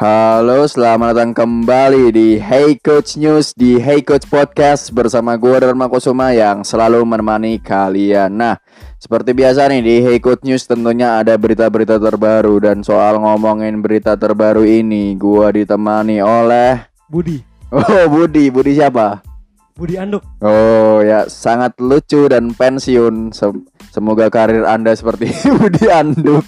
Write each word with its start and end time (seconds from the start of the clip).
Halo, 0.00 0.64
selamat 0.64 1.12
datang 1.12 1.36
kembali 1.36 2.08
di 2.08 2.40
Hey 2.40 2.80
Coach 2.80 3.20
News 3.20 3.52
di 3.52 3.76
Hey 3.76 4.00
Coach 4.00 4.24
Podcast 4.32 4.88
bersama 4.96 5.36
gue 5.36 5.52
Dharma 5.60 5.92
Kusuma 5.92 6.32
yang 6.32 6.64
selalu 6.64 7.04
menemani 7.04 7.60
kalian. 7.60 8.32
Nah, 8.32 8.56
seperti 8.96 9.36
biasa 9.36 9.68
nih 9.68 9.84
di 9.84 9.96
Hey 10.00 10.16
Coach 10.16 10.40
News 10.40 10.64
tentunya 10.64 11.20
ada 11.20 11.36
berita-berita 11.36 12.00
terbaru 12.00 12.64
dan 12.64 12.80
soal 12.80 13.20
ngomongin 13.20 13.84
berita 13.84 14.16
terbaru 14.16 14.64
ini 14.64 15.20
gue 15.20 15.60
ditemani 15.60 16.24
oleh 16.24 16.80
Budi. 17.04 17.44
Oh 17.68 18.08
Budi, 18.08 18.48
Budi 18.48 18.80
siapa? 18.80 19.29
Budi 19.80 19.96
Anduk. 19.96 20.20
Oh 20.44 21.00
ya, 21.00 21.24
sangat 21.24 21.80
lucu 21.80 22.28
dan 22.28 22.52
pensiun. 22.52 23.32
Sem- 23.32 23.64
Semoga 23.90 24.28
karir 24.28 24.62
anda 24.68 24.92
seperti 24.92 25.32
Budi 25.56 25.88
Anduk. 25.88 26.44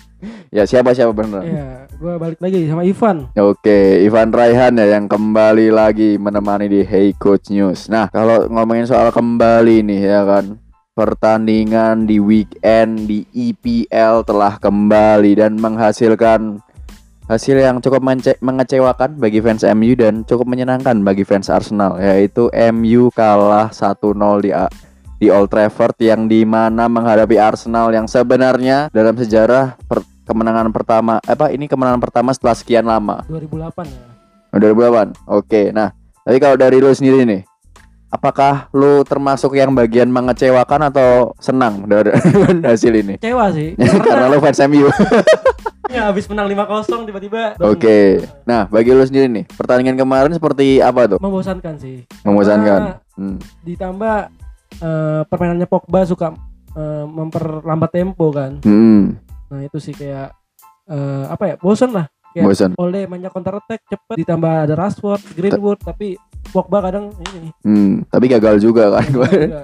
Ya 0.52 0.68
siapa 0.68 0.92
siapa 0.92 1.10
bener? 1.10 1.42
Iya, 1.42 1.68
gua 1.96 2.20
balik 2.20 2.38
lagi 2.38 2.68
sama 2.68 2.84
Ivan. 2.84 3.32
Oke, 3.34 4.04
Ivan 4.04 4.30
Raihan 4.30 4.76
ya 4.76 4.94
yang 4.94 5.08
kembali 5.08 5.72
lagi 5.72 6.20
menemani 6.20 6.68
di 6.68 6.84
Hey 6.84 7.16
Coach 7.16 7.48
News. 7.48 7.88
Nah, 7.88 8.12
kalau 8.12 8.46
ngomongin 8.46 8.84
soal 8.84 9.08
kembali 9.10 9.80
nih 9.82 10.00
ya 10.06 10.22
kan, 10.22 10.60
pertandingan 10.92 12.04
di 12.04 12.20
weekend 12.20 13.08
di 13.08 13.24
EPL 13.32 14.22
telah 14.22 14.60
kembali 14.60 15.40
dan 15.40 15.56
menghasilkan 15.56 16.60
hasil 17.32 17.56
yang 17.56 17.80
cukup 17.80 18.04
mengecewakan 18.38 19.16
bagi 19.16 19.40
fans 19.40 19.64
MU 19.72 19.96
dan 19.96 20.20
cukup 20.22 20.44
menyenangkan 20.44 21.00
bagi 21.00 21.24
fans 21.24 21.48
Arsenal, 21.48 21.96
yaitu 21.96 22.52
MU 22.70 23.08
kalah 23.10 23.72
1-0 23.72 23.96
di 24.38 24.52
A- 24.52 24.68
di 25.16 25.30
Old 25.30 25.48
Trafford 25.48 25.96
yang 25.96 26.26
di 26.26 26.42
mana 26.42 26.90
menghadapi 26.90 27.38
Arsenal 27.38 27.88
yang 27.88 28.04
sebenarnya 28.04 28.90
dalam 28.90 29.14
sejarah 29.14 29.78
per- 29.80 30.02
kemenangan 30.22 30.68
pertama 30.70 31.22
apa 31.22 31.48
ini 31.48 31.66
kemenangan 31.66 31.98
pertama 31.98 32.34
setelah 32.34 32.54
sekian 32.54 32.82
lama 32.82 33.22
2008 33.26 33.86
ya. 33.86 34.02
Oh, 34.50 34.58
2008 34.58 35.14
oke 35.30 35.62
nah 35.70 35.94
tapi 36.22 36.38
kalau 36.38 36.54
dari 36.54 36.78
lu 36.78 36.90
sendiri 36.90 37.22
nih 37.22 37.42
apakah 38.12 38.68
lu 38.76 39.00
termasuk 39.08 39.56
yang 39.56 39.72
bagian 39.72 40.12
mengecewakan 40.12 40.92
atau 40.92 41.32
senang 41.40 41.88
dari 41.88 42.12
hasil 42.68 42.92
ini 42.92 43.16
Kecewa 43.16 43.48
sih. 43.56 43.72
karena 44.06 44.28
lu 44.28 44.38
fans 44.38 44.60
MU 44.68 44.92
ya 45.96 46.08
habis 46.08 46.28
menang 46.28 46.48
5-0 46.52 47.08
tiba-tiba 47.08 47.56
oke 47.56 47.98
nah 48.44 48.68
bagi 48.68 48.92
lu 48.92 49.04
sendiri 49.04 49.28
nih 49.32 49.44
pertandingan 49.56 49.96
kemarin 49.96 50.32
seperti 50.36 50.84
apa 50.84 51.16
tuh 51.16 51.18
membosankan 51.18 51.74
sih. 51.80 52.04
membosankan 52.22 53.00
hmm. 53.16 53.36
Ditambah 53.64 54.16
eh, 54.80 55.22
permainannya 55.28 55.68
Pogba 55.68 56.04
suka 56.08 56.32
eh, 56.76 57.04
memperlambat 57.04 57.90
tempo 57.92 58.32
kan. 58.32 58.62
Hmm. 58.64 59.20
Nah, 59.52 59.60
itu 59.60 59.76
sih 59.76 59.92
kayak 59.92 60.32
eh, 60.88 61.24
apa 61.28 61.44
ya? 61.44 61.54
Bosan 61.60 61.92
lah. 61.92 62.06
Kayak 62.32 62.44
bosan 62.48 62.70
oleh 62.80 63.04
banyak 63.04 63.28
counter 63.28 63.60
attack 63.60 63.84
cepet 63.84 64.16
ditambah 64.24 64.52
ada 64.64 64.72
Rashford, 64.72 65.20
Greenwood 65.36 65.84
tapi 65.84 66.16
Pogba 66.50 66.82
kadang 66.82 67.14
ini 67.30 67.50
hmm. 67.62 68.10
tapi 68.10 68.26
gagal 68.26 68.58
juga 68.58 68.98
kan 68.98 69.06
juga 69.12 69.62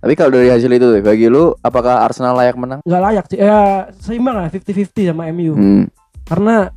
tapi 0.00 0.16
kalau 0.16 0.32
dari 0.32 0.48
hasil 0.48 0.70
itu 0.72 0.86
tuh, 0.96 1.02
bagi 1.04 1.26
lu 1.28 1.52
apakah 1.60 2.06
Arsenal 2.06 2.32
layak 2.38 2.56
menang 2.56 2.80
nggak 2.86 3.02
layak 3.02 3.24
sih. 3.28 3.38
Ya 3.42 3.90
seimbang 4.00 4.36
lah 4.38 4.48
50-50 4.48 5.12
sama 5.12 5.28
MU. 5.34 5.52
hmm. 5.52 5.84
karena 6.24 6.72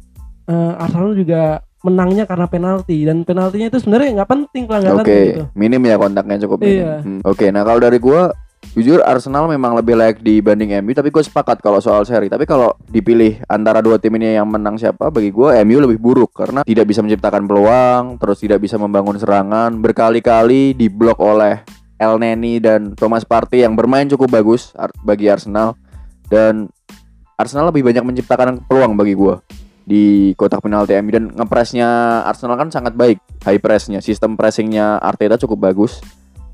eh, 0.49 0.73
Arsenal 0.81 1.15
juga 1.15 1.63
menangnya 1.83 2.23
karena 2.23 2.47
penalti 2.47 3.03
dan 3.03 3.27
penaltinya 3.27 3.67
itu 3.67 3.79
sebenarnya 3.83 4.23
nggak 4.23 4.31
penting 4.31 4.63
pelanggaran 4.71 5.03
Oke, 5.03 5.19
gitu. 5.35 5.43
minim 5.51 5.83
ya 5.83 5.95
kontaknya 5.99 6.35
cukup 6.47 6.57
minim. 6.63 6.79
Iya. 6.79 6.93
Hmm. 7.03 7.21
Oke, 7.27 7.51
nah 7.51 7.61
kalau 7.67 7.79
dari 7.83 7.99
gua 7.99 8.31
jujur 8.73 9.05
Arsenal 9.05 9.45
memang 9.45 9.77
lebih 9.77 9.93
layak 9.93 10.17
dibanding 10.25 10.73
MU 10.81 10.97
tapi 10.97 11.13
gue 11.13 11.21
sepakat 11.21 11.61
kalau 11.61 11.77
soal 11.77 12.01
seri. 12.09 12.25
Tapi 12.25 12.49
kalau 12.49 12.73
dipilih 12.89 13.45
antara 13.45 13.85
dua 13.85 14.01
tim 14.01 14.13
ini 14.17 14.33
yang 14.33 14.49
menang 14.49 14.81
siapa 14.81 15.13
bagi 15.13 15.29
gua 15.29 15.61
MU 15.61 15.77
lebih 15.77 16.01
buruk 16.01 16.33
karena 16.33 16.65
tidak 16.65 16.89
bisa 16.89 17.05
menciptakan 17.05 17.45
peluang, 17.45 18.17
terus 18.17 18.41
tidak 18.41 18.65
bisa 18.65 18.81
membangun 18.81 19.17
serangan, 19.21 19.69
berkali-kali 19.77 20.73
diblok 20.73 21.21
oleh 21.21 21.61
El 22.01 22.17
Neni 22.17 22.57
dan 22.57 22.97
Thomas 22.97 23.23
Partey 23.23 23.61
yang 23.61 23.77
bermain 23.77 24.09
cukup 24.09 24.33
bagus 24.41 24.73
bagi 25.05 25.29
Arsenal. 25.29 25.77
Dan 26.25 26.65
Arsenal 27.37 27.69
lebih 27.69 27.85
banyak 27.85 28.01
menciptakan 28.01 28.65
peluang 28.65 28.97
bagi 28.97 29.13
gua 29.13 29.37
di 29.83 30.31
kotak 30.39 30.63
penalti 30.63 30.95
MU 31.03 31.11
dan 31.11 31.25
ngepresnya 31.35 32.23
Arsenal 32.23 32.55
kan 32.55 32.71
sangat 32.71 32.95
baik 32.95 33.19
high 33.43 33.59
pressnya 33.59 33.99
sistem 33.99 34.39
pressingnya 34.39 34.95
Arteta 34.97 35.35
cukup 35.35 35.69
bagus 35.69 35.99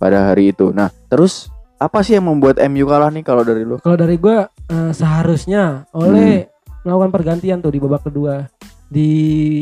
pada 0.02 0.34
hari 0.34 0.50
itu. 0.50 0.74
Nah 0.74 0.90
terus 1.08 1.54
apa 1.80 2.04
sih 2.04 2.20
yang 2.20 2.28
membuat 2.28 2.60
MU 2.68 2.84
kalah 2.84 3.08
nih 3.08 3.24
kalau 3.24 3.48
dari 3.48 3.64
lu? 3.64 3.80
Kalau 3.80 3.96
dari 3.96 4.20
gua 4.20 4.52
eh, 4.68 4.92
seharusnya 4.92 5.88
oleh 5.96 6.52
melakukan 6.84 7.12
pergantian 7.12 7.64
tuh 7.64 7.72
di 7.72 7.80
babak 7.80 8.12
kedua. 8.12 8.44
Di 8.90 9.10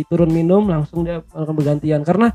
turun 0.10 0.34
minum 0.34 0.66
langsung 0.66 1.06
dia 1.06 1.22
melakukan 1.22 1.56
pergantian. 1.56 2.02
Karena 2.02 2.34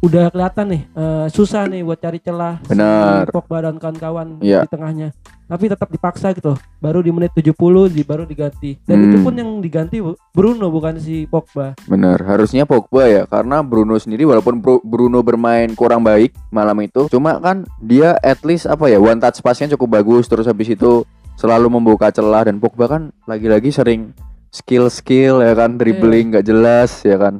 udah 0.00 0.28
kelihatan 0.28 0.66
nih 0.66 0.82
eh, 0.90 1.26
susah 1.28 1.64
nih 1.66 1.80
buat 1.80 1.96
cari 1.96 2.16
celah 2.18 2.56
si 2.58 2.72
Benar. 2.72 3.28
Pogba 3.28 3.60
dan 3.60 3.76
kawan-kawan 3.76 4.40
Iya. 4.40 4.64
di 4.64 4.68
tengahnya 4.68 5.08
tapi 5.44 5.66
tetap 5.66 5.86
dipaksa 5.86 6.30
gitu 6.30 6.54
baru 6.78 6.98
di 6.98 7.10
menit 7.10 7.34
70 7.34 7.52
di 7.86 8.00
baru 8.00 8.24
diganti 8.24 8.80
dan 8.80 8.96
Hmm. 8.96 9.06
itu 9.06 9.16
pun 9.20 9.34
yang 9.34 9.50
diganti 9.58 10.00
Bruno 10.30 10.70
bukan 10.70 10.96
si 10.96 11.26
Pogba 11.26 11.76
benar 11.84 12.16
harusnya 12.22 12.64
Pogba 12.64 13.04
ya 13.04 13.22
karena 13.24 13.60
Bruno 13.60 13.94
sendiri 13.94 14.24
walaupun 14.24 14.56
Bru- 14.58 14.80
Bruno 14.80 15.20
bermain 15.20 15.68
kurang 15.70 16.00
baik 16.00 16.32
malam 16.48 16.80
itu 16.80 17.04
cuma 17.08 17.36
kan 17.36 17.68
dia 17.78 18.16
at 18.16 18.40
least 18.40 18.64
apa 18.64 18.86
ya 18.86 18.96
one 18.96 19.18
touch 19.18 19.40
passnya 19.40 19.68
cukup 19.70 20.00
bagus 20.00 20.24
terus 20.24 20.46
habis 20.46 20.70
itu 20.70 21.04
selalu 21.34 21.68
membuka 21.70 22.08
celah 22.08 22.44
dan 22.44 22.56
Pogba 22.56 22.88
kan 22.88 23.02
lagi-lagi 23.24 23.68
sering 23.68 24.16
skill-skill 24.50 25.40
ya 25.40 25.52
kan 25.52 25.74
dribbling 25.74 26.30
nggak 26.30 26.42
jelas 26.42 27.02
ya 27.02 27.16
kan 27.16 27.38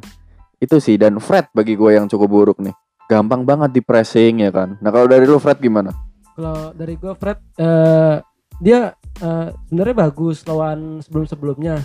itu 0.60 0.76
sih 0.76 1.00
dan 1.00 1.16
Fred 1.16 1.48
bagi 1.56 1.72
gue 1.74 1.96
yang 1.96 2.04
cukup 2.06 2.28
buruk 2.28 2.58
nih. 2.60 2.76
Gampang 3.08 3.42
banget 3.42 3.74
di 3.74 3.80
pressing 3.82 4.44
ya 4.44 4.52
kan? 4.52 4.76
Nah 4.78 4.92
kalau 4.92 5.08
dari 5.08 5.24
lu 5.24 5.40
Fred 5.40 5.58
gimana? 5.58 5.90
Kalau 6.36 6.70
dari 6.76 6.94
gue 7.00 7.12
Fred 7.16 7.40
eh, 7.58 8.16
dia 8.60 8.92
eh, 9.24 9.48
sebenarnya 9.72 9.96
bagus 9.96 10.44
lawan 10.44 11.00
sebelum-sebelumnya. 11.00 11.80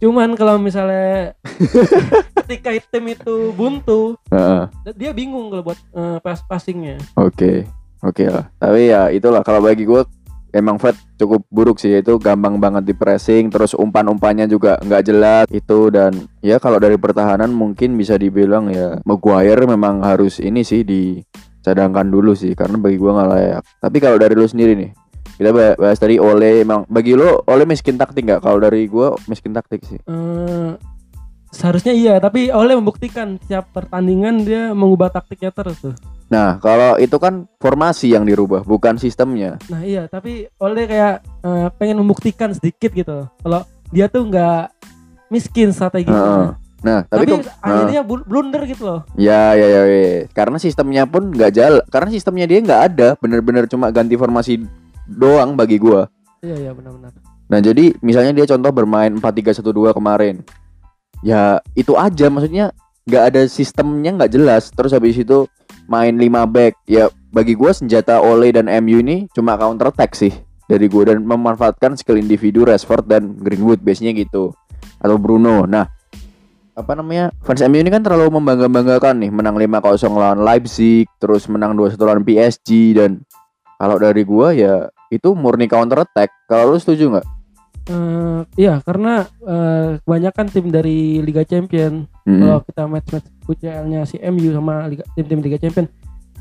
Cuman 0.00 0.32
kalau 0.32 0.56
misalnya 0.56 1.36
ketika 2.42 2.72
tim 2.88 3.04
itu 3.12 3.52
buntu 3.52 4.16
Heeh. 4.32 4.64
dia 4.96 5.12
bingung 5.12 5.52
kalau 5.52 5.62
buat 5.70 5.78
eh, 5.92 6.18
pass 6.24 6.40
passingnya. 6.48 6.96
Oke, 7.20 7.68
oke 8.00 8.24
lah. 8.26 8.48
Tapi 8.56 8.90
ya 8.90 9.12
itulah. 9.12 9.44
Kalau 9.44 9.60
bagi 9.60 9.84
gue 9.84 10.02
emang 10.52 10.76
Fred 10.78 10.98
cukup 11.16 11.46
buruk 11.48 11.78
sih 11.78 11.98
itu 11.98 12.18
gampang 12.18 12.58
banget 12.58 12.86
di 12.86 12.94
pressing 12.94 13.50
terus 13.50 13.74
umpan-umpannya 13.74 14.46
juga 14.46 14.76
nggak 14.82 15.02
jelas 15.02 15.46
itu 15.50 15.90
dan 15.90 16.14
ya 16.40 16.58
kalau 16.58 16.78
dari 16.78 16.98
pertahanan 16.98 17.50
mungkin 17.50 17.94
bisa 17.94 18.14
dibilang 18.14 18.70
ya 18.70 18.98
Maguire 19.06 19.66
memang 19.66 20.02
harus 20.02 20.38
ini 20.42 20.62
sih 20.62 20.82
dicadangkan 20.82 22.06
dulu 22.08 22.34
sih 22.34 22.52
karena 22.54 22.76
bagi 22.78 22.96
gua 22.98 23.20
nggak 23.20 23.30
layak. 23.30 23.62
Tapi 23.80 23.96
kalau 23.98 24.16
dari 24.18 24.34
lu 24.34 24.46
sendiri 24.46 24.74
nih 24.76 24.90
kita 25.40 25.56
ba- 25.56 25.76
bahas 25.80 25.96
tadi 25.96 26.20
Ole 26.20 26.60
emang 26.60 26.84
bagi 26.84 27.16
lo 27.16 27.40
Ole 27.48 27.64
miskin 27.64 27.96
taktik 27.96 28.28
nggak? 28.28 28.44
Kalau 28.44 28.60
dari 28.60 28.84
gua 28.84 29.16
miskin 29.24 29.56
taktik 29.56 29.80
sih. 29.88 29.96
Eh, 30.04 30.70
seharusnya 31.50 31.90
iya 31.90 32.14
tapi 32.16 32.48
oleh 32.48 32.74
membuktikan 32.74 33.38
setiap 33.38 33.70
pertandingan 33.70 34.40
dia 34.40 34.70
mengubah 34.70 35.10
taktiknya 35.10 35.50
terus 35.50 35.78
tuh 35.80 35.94
Nah 36.30 36.62
kalau 36.62 36.94
itu 36.94 37.18
kan 37.18 37.50
formasi 37.58 38.14
yang 38.14 38.22
dirubah 38.22 38.62
bukan 38.62 38.94
sistemnya. 38.94 39.58
nah 39.66 39.82
iya 39.82 40.06
tapi 40.06 40.46
oleh 40.56 40.86
kayak 40.86 41.14
eh, 41.42 41.68
pengen 41.74 41.98
membuktikan 41.98 42.54
sedikit 42.54 42.94
gitu 42.94 43.26
kalau 43.36 43.66
dia 43.90 44.06
tuh 44.06 44.22
nggak 44.24 44.70
miskin 45.26 45.74
strateginya 45.74 46.14
Heeh. 46.14 46.48
Nah 46.80 46.98
tapi, 47.04 47.26
tapi, 47.26 47.44
akhirnya 47.60 48.00
bul- 48.00 48.22
blunder 48.22 48.62
gitu 48.64 48.82
loh 48.86 49.00
Ya 49.12 49.52
ya 49.52 49.66
ya, 49.68 49.82
ya. 49.84 50.30
karena 50.30 50.56
sistemnya 50.56 51.02
pun 51.04 51.28
nggak 51.28 51.50
jalan, 51.50 51.82
karena 51.90 52.08
sistemnya 52.08 52.46
dia 52.46 52.62
nggak 52.62 52.82
ada, 52.88 53.08
bener-bener 53.18 53.66
cuma 53.66 53.90
ganti 53.90 54.14
formasi 54.14 54.62
doang 55.04 55.58
bagi 55.58 55.76
gua. 55.76 56.06
iya 56.40 56.54
iya 56.56 56.70
benar-benar 56.70 57.10
Nah 57.50 57.58
jadi 57.58 57.98
misalnya 57.98 58.30
dia 58.32 58.46
contoh 58.46 58.70
bermain 58.70 59.10
4-3-1-2 59.12 59.66
kemarin, 59.90 60.46
ya 61.20 61.60
itu 61.76 61.96
aja, 61.96 62.26
maksudnya 62.32 62.72
nggak 63.08 63.24
ada 63.32 63.42
sistemnya 63.48 64.14
nggak 64.16 64.32
jelas. 64.32 64.70
Terus 64.70 64.92
habis 64.94 65.16
itu 65.18 65.48
main 65.90 66.14
5 66.14 66.46
back, 66.46 66.74
ya 66.86 67.10
bagi 67.30 67.54
gua 67.54 67.74
senjata 67.74 68.22
Ole 68.22 68.54
dan 68.54 68.70
MU 68.82 69.02
ini 69.02 69.26
cuma 69.34 69.58
counter 69.58 69.90
attack 69.90 70.14
sih 70.14 70.32
dari 70.66 70.86
gua. 70.86 71.14
Dan 71.14 71.26
memanfaatkan 71.26 71.98
skill 71.98 72.20
individu 72.20 72.62
Rashford 72.66 73.06
dan 73.08 73.34
Greenwood 73.38 73.82
biasanya 73.82 74.14
gitu. 74.14 74.54
Atau 75.00 75.16
Bruno. 75.16 75.64
Nah 75.64 75.88
apa 76.70 76.92
namanya? 76.96 77.28
Fans 77.44 77.60
MU 77.66 77.82
ini 77.82 77.90
kan 77.92 78.00
terlalu 78.00 78.40
membangga-banggakan 78.40 79.20
nih. 79.20 79.30
Menang 79.34 79.58
5-0 79.58 80.16
lawan 80.16 80.40
Leipzig 80.40 81.04
terus 81.20 81.44
menang 81.50 81.76
2-1 81.76 82.00
lawan 82.00 82.24
PSG 82.24 82.96
dan 82.96 83.20
kalau 83.76 83.96
dari 84.00 84.22
gua 84.24 84.52
ya 84.52 84.88
itu 85.10 85.34
murni 85.34 85.66
counter 85.66 86.06
attack 86.06 86.30
kalau 86.46 86.72
lu 86.72 86.78
setuju 86.78 87.18
nggak? 87.18 87.26
Eh, 87.88 88.40
iya 88.60 88.78
karena 88.84 89.24
eh, 89.40 89.98
kebanyakan 90.04 90.46
tim 90.52 90.66
dari 90.68 91.24
Liga 91.24 91.42
Champion 91.48 92.04
Mm-mm. 92.28 92.40
kalau 92.44 92.58
kita 92.62 92.82
match-match 92.86 93.28
UCL-nya 93.48 94.04
si 94.04 94.20
MU 94.20 94.52
sama 94.52 94.86
Liga, 94.86 95.02
tim-tim 95.16 95.40
Liga 95.40 95.58
Champion 95.58 95.88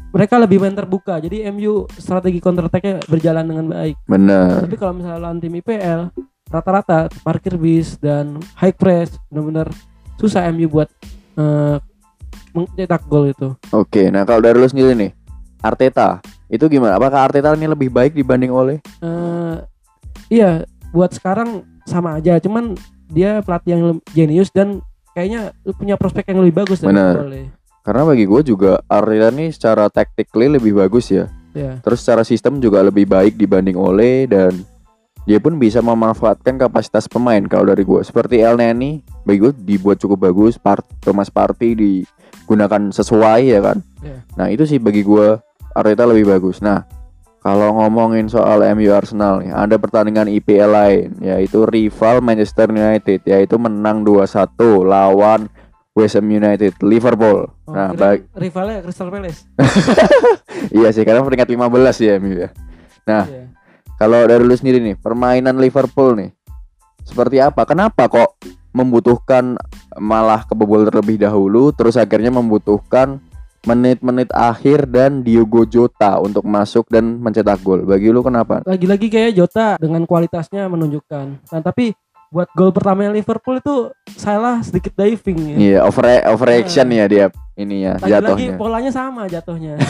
mereka 0.09 0.35
lebih 0.37 0.59
main 0.61 0.75
terbuka 0.75 1.17
jadi 1.17 1.49
MU 1.55 1.87
strategi 1.95 2.37
counter 2.43 2.67
attack-nya 2.67 3.01
berjalan 3.07 3.45
dengan 3.47 3.65
baik 3.71 3.95
Bener. 4.05 4.67
tapi 4.67 4.75
kalau 4.77 4.93
misalnya 4.99 5.19
lawan 5.25 5.39
tim 5.39 5.55
IPL 5.57 6.11
rata-rata 6.49 7.07
parkir 7.23 7.55
bis 7.55 7.95
dan 8.01 8.41
high 8.57 8.75
press 8.75 9.15
benar-benar 9.29 9.69
susah 10.19 10.49
MU 10.51 10.67
buat 10.67 10.89
eh, 11.39 11.77
mencetak 12.53 13.05
gol 13.05 13.29
itu. 13.29 13.53
Oke, 13.71 14.09
nah 14.09 14.25
kalau 14.25 14.41
dari 14.41 14.57
lu 14.57 14.65
sendiri 14.65 14.97
nih, 14.97 15.11
Arteta 15.61 16.19
itu 16.49 16.65
gimana? 16.65 16.97
Apakah 16.97 17.29
Arteta 17.29 17.53
ini 17.53 17.69
lebih 17.69 17.93
baik 17.93 18.17
dibanding 18.17 18.49
Ole? 18.49 18.81
eh 19.05 19.55
iya, 20.29 20.65
buat 20.93 21.11
sekarang 21.13 21.65
sama 21.85 22.17
aja, 22.21 22.37
cuman 22.41 22.77
dia 23.09 23.41
pelatih 23.41 23.71
yang 23.73 23.83
jenius 24.13 24.53
dan 24.53 24.85
kayaknya 25.17 25.51
punya 25.75 25.97
prospek 25.97 26.29
yang 26.29 26.45
lebih 26.45 26.63
bagus 26.63 26.79
dari 26.81 26.93
Benar. 26.93 27.15
Karena 27.81 28.03
bagi 28.05 28.25
gue 28.29 28.41
juga 28.45 28.85
Arteta 28.85 29.33
ini 29.33 29.49
secara 29.49 29.89
tactically 29.89 30.45
lebih 30.45 30.77
bagus 30.77 31.09
ya. 31.09 31.25
Ya, 31.57 31.81
Terus 31.81 32.05
secara 32.05 32.21
sistem 32.21 32.61
juga 32.61 32.85
lebih 32.85 33.09
baik 33.09 33.33
dibanding 33.33 33.73
Ole 33.73 34.29
dan 34.29 34.53
dia 35.25 35.41
pun 35.41 35.57
bisa 35.57 35.81
memanfaatkan 35.81 36.61
kapasitas 36.61 37.09
pemain 37.09 37.41
kalau 37.49 37.73
dari 37.73 37.81
gue. 37.81 38.01
Seperti 38.05 38.45
El 38.45 38.61
Neni, 38.61 39.01
bagi 39.25 39.41
gue 39.41 39.53
dibuat 39.57 39.97
cukup 39.97 40.29
bagus. 40.29 40.61
Part 40.61 40.85
Thomas 41.01 41.33
Partey 41.33 41.73
digunakan 41.73 42.93
sesuai 42.93 43.41
ya 43.49 43.59
kan. 43.61 43.77
Iya. 44.05 44.17
Nah 44.37 44.47
itu 44.53 44.69
sih 44.69 44.77
bagi 44.77 45.01
gue 45.01 45.41
Arteta 45.73 46.05
lebih 46.05 46.29
bagus. 46.29 46.61
Nah 46.61 46.85
kalau 47.39 47.71
ngomongin 47.79 48.27
soal 48.27 48.59
MU 48.75 48.91
Arsenal 48.91 49.39
nih, 49.39 49.55
ada 49.55 49.79
pertandingan 49.79 50.27
IPL 50.27 50.71
lain 50.71 51.07
yaitu 51.23 51.63
rival 51.63 52.19
Manchester 52.19 52.67
United 52.67 53.23
yaitu 53.23 53.55
menang 53.55 54.03
2-1 54.03 54.59
lawan 54.83 55.47
West 55.95 56.19
Ham 56.19 56.27
United 56.27 56.75
Liverpool. 56.83 57.47
Oh, 57.47 57.73
nah, 57.73 57.95
baik 57.95 58.27
rivalnya 58.35 58.83
Crystal 58.83 59.07
Palace. 59.07 59.47
iya 60.77 60.91
sih 60.91 61.07
karena 61.07 61.23
peringkat 61.23 61.47
15 61.47 62.05
ya 62.05 62.13
MU 62.19 62.35
ya. 62.35 62.49
Nah, 63.07 63.23
Iya. 63.25 63.43
kalau 63.95 64.19
dari 64.27 64.43
lu 64.43 64.55
sendiri 64.55 64.83
nih, 64.83 64.95
permainan 64.99 65.57
Liverpool 65.57 66.19
nih 66.19 66.31
seperti 67.07 67.39
apa? 67.39 67.63
Kenapa 67.65 68.05
kok 68.11 68.35
membutuhkan 68.69 69.57
malah 69.97 70.45
kebobol 70.45 70.85
terlebih 70.85 71.17
dahulu 71.17 71.73
terus 71.73 71.97
akhirnya 71.97 72.29
membutuhkan 72.29 73.17
menit-menit 73.69 74.33
akhir 74.33 74.89
dan 74.89 75.21
Diogo 75.21 75.61
Jota 75.69 76.17
untuk 76.17 76.41
masuk 76.41 76.89
dan 76.89 77.21
mencetak 77.21 77.61
gol. 77.61 77.85
Bagi 77.85 78.09
lu 78.09 78.25
kenapa? 78.25 78.65
Lagi-lagi 78.65 79.13
kayak 79.13 79.37
Jota 79.37 79.77
dengan 79.77 80.09
kualitasnya 80.09 80.65
menunjukkan. 80.65 81.25
Nah, 81.53 81.61
tapi 81.61 81.93
buat 82.29 82.49
gol 82.53 82.69
pertama 82.73 83.09
Liverpool 83.09 83.57
itu 83.57 83.89
salah 84.17 84.61
sedikit 84.65 84.93
diving 84.97 85.53
ya. 85.53 85.57
Iya, 85.57 85.79
over 85.85 86.05
overreaction 86.29 86.89
ya 86.93 87.05
dia 87.09 87.25
ini 87.57 87.85
ya 87.85 87.97
Lagi-lagi 87.97 88.53
jatuhnya. 88.53 88.57
polanya 88.57 88.91
sama 88.93 89.29
jatuhnya. 89.29 89.77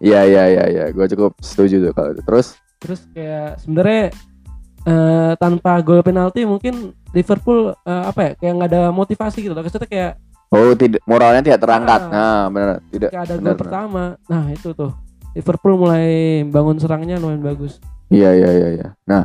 Iya, 0.00 0.24
iya, 0.24 0.44
iya, 0.48 0.64
iya. 0.70 0.84
Gue 0.96 1.04
cukup 1.12 1.36
setuju 1.44 1.90
tuh 1.90 1.92
kalau 1.92 2.16
itu. 2.16 2.22
Terus 2.24 2.56
Terus 2.80 3.00
kayak 3.12 3.60
sebenarnya 3.60 4.04
eh, 4.88 5.32
tanpa 5.36 5.76
gol 5.84 6.00
penalti 6.00 6.48
mungkin 6.48 6.96
Liverpool 7.12 7.76
eh, 7.84 8.04
apa 8.08 8.20
ya 8.22 8.32
kayak 8.40 8.52
nggak 8.56 8.70
ada 8.72 8.82
motivasi 8.88 9.44
gitu 9.44 9.52
loh. 9.52 9.60
Maksudnya 9.60 9.90
kayak 9.90 10.12
oh 10.50 10.74
tidak 10.74 11.00
moralnya 11.06 11.42
tidak 11.42 11.60
terangkat. 11.62 12.00
Ah. 12.10 12.10
Nah, 12.10 12.42
benar. 12.50 12.76
Tidak. 12.90 13.10
ada 13.10 13.34
gol 13.38 13.42
benar. 13.42 13.56
pertama. 13.58 14.04
Nah 14.26 14.44
itu 14.50 14.74
tuh 14.74 14.92
Liverpool 15.34 15.78
mulai 15.78 16.42
bangun 16.46 16.76
serangnya 16.82 17.22
lumayan 17.22 17.42
bagus. 17.42 17.78
Iya 18.10 18.34
iya 18.34 18.50
iya 18.50 18.68
iya. 18.74 18.88
Nah, 19.06 19.22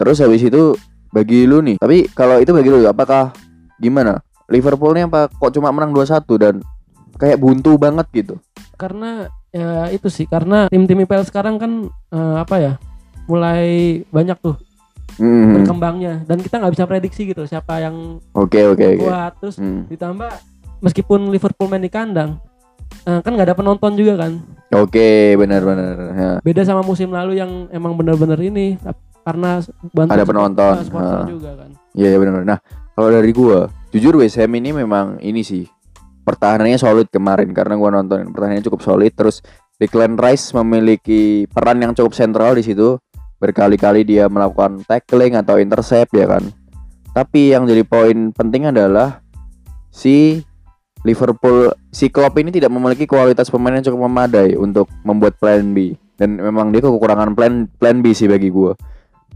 terus 0.00 0.16
habis 0.24 0.40
itu 0.40 0.72
bagi 1.12 1.44
lu 1.44 1.60
nih. 1.60 1.76
Tapi 1.76 2.08
kalau 2.16 2.40
itu 2.40 2.50
bagi 2.56 2.72
lu 2.72 2.80
apakah 2.88 3.36
gimana? 3.76 4.24
Liverpoolnya 4.48 5.10
apa 5.10 5.28
kok 5.28 5.52
cuma 5.52 5.74
menang 5.74 5.90
2-1 5.92 6.22
dan 6.38 6.54
kayak 7.20 7.36
buntu 7.36 7.76
banget 7.76 8.06
gitu. 8.14 8.34
Karena 8.80 9.28
ya 9.52 9.88
itu 9.92 10.08
sih 10.08 10.24
karena 10.28 10.68
tim-tim 10.68 11.04
IPL 11.04 11.24
sekarang 11.28 11.56
kan 11.56 11.72
eh, 12.12 12.36
apa 12.40 12.56
ya 12.60 12.72
mulai 13.26 14.00
banyak 14.12 14.38
tuh 14.38 14.54
Hmm. 15.16 15.56
berkembangnya 15.56 16.24
dan 16.24 16.36
kita 16.38 16.60
nggak 16.60 16.72
bisa 16.72 16.84
prediksi 16.84 17.24
gitu 17.24 17.42
siapa 17.42 17.80
yang 17.80 18.20
Oke 18.32 18.60
oke 18.62 18.84
oke. 18.94 19.00
kuat 19.00 19.32
terus 19.38 19.56
Hmm. 19.56 19.84
ditambah 19.86 20.28
meskipun 20.78 21.28
Liverpool 21.28 21.66
main 21.66 21.80
di 21.80 21.88
kandang 21.88 22.36
eh, 23.02 23.20
kan 23.20 23.32
nggak 23.32 23.48
ada 23.48 23.56
penonton 23.56 23.94
juga 23.94 24.20
kan 24.20 24.32
Oke, 24.68 25.38
benar 25.38 25.62
benar. 25.62 25.94
Ya. 26.12 26.30
beda 26.42 26.62
sama 26.62 26.82
musim 26.82 27.08
lalu 27.08 27.38
yang 27.38 27.70
emang 27.70 27.94
bener-bener 27.94 28.36
ini 28.40 28.74
karena 29.22 29.62
bantu 29.90 30.10
Ada 30.10 30.24
penonton, 30.24 30.74
ah. 30.92 31.22
juga 31.24 31.50
kan 31.56 31.70
Iya 31.94 32.14
benar. 32.16 32.32
benar. 32.36 32.46
Nah, 32.46 32.58
kalau 32.92 33.08
dari 33.08 33.30
gua, 33.30 33.66
jujur 33.88 34.20
West 34.20 34.36
Ham 34.36 34.52
ini 34.52 34.70
memang 34.70 35.16
ini 35.18 35.40
sih 35.40 35.64
pertahanannya 36.22 36.76
solid 36.76 37.06
kemarin 37.08 37.50
karena 37.50 37.74
gua 37.74 37.90
nonton 37.90 38.28
pertahanannya 38.28 38.62
cukup 38.62 38.82
solid 38.82 39.12
terus 39.12 39.40
Declan 39.76 40.16
Rice 40.16 40.50
memiliki 40.52 41.44
peran 41.46 41.78
yang 41.78 41.92
cukup 41.92 42.12
sentral 42.12 42.52
di 42.52 42.64
situ 42.64 42.96
berkali-kali 43.36 44.02
dia 44.02 44.26
melakukan 44.26 44.82
tackling 44.84 45.36
atau 45.36 45.60
intercept 45.60 46.12
ya 46.16 46.26
kan. 46.26 46.44
Tapi 47.12 47.56
yang 47.56 47.64
jadi 47.64 47.84
poin 47.84 48.32
penting 48.32 48.68
adalah 48.68 49.24
si 49.88 50.44
Liverpool 51.04 51.72
si 51.88 52.12
Klopp 52.12 52.36
ini 52.36 52.50
tidak 52.50 52.72
memiliki 52.72 53.08
kualitas 53.08 53.48
pemain 53.48 53.78
yang 53.78 53.84
cukup 53.86 54.10
memadai 54.10 54.58
untuk 54.58 54.90
membuat 55.06 55.38
plan 55.40 55.72
B. 55.72 55.96
Dan 56.16 56.40
memang 56.40 56.72
dia 56.72 56.80
kekurangan 56.80 57.36
plan 57.36 57.68
plan 57.76 58.00
B 58.00 58.16
sih 58.16 58.28
bagi 58.28 58.48
gua. 58.48 58.72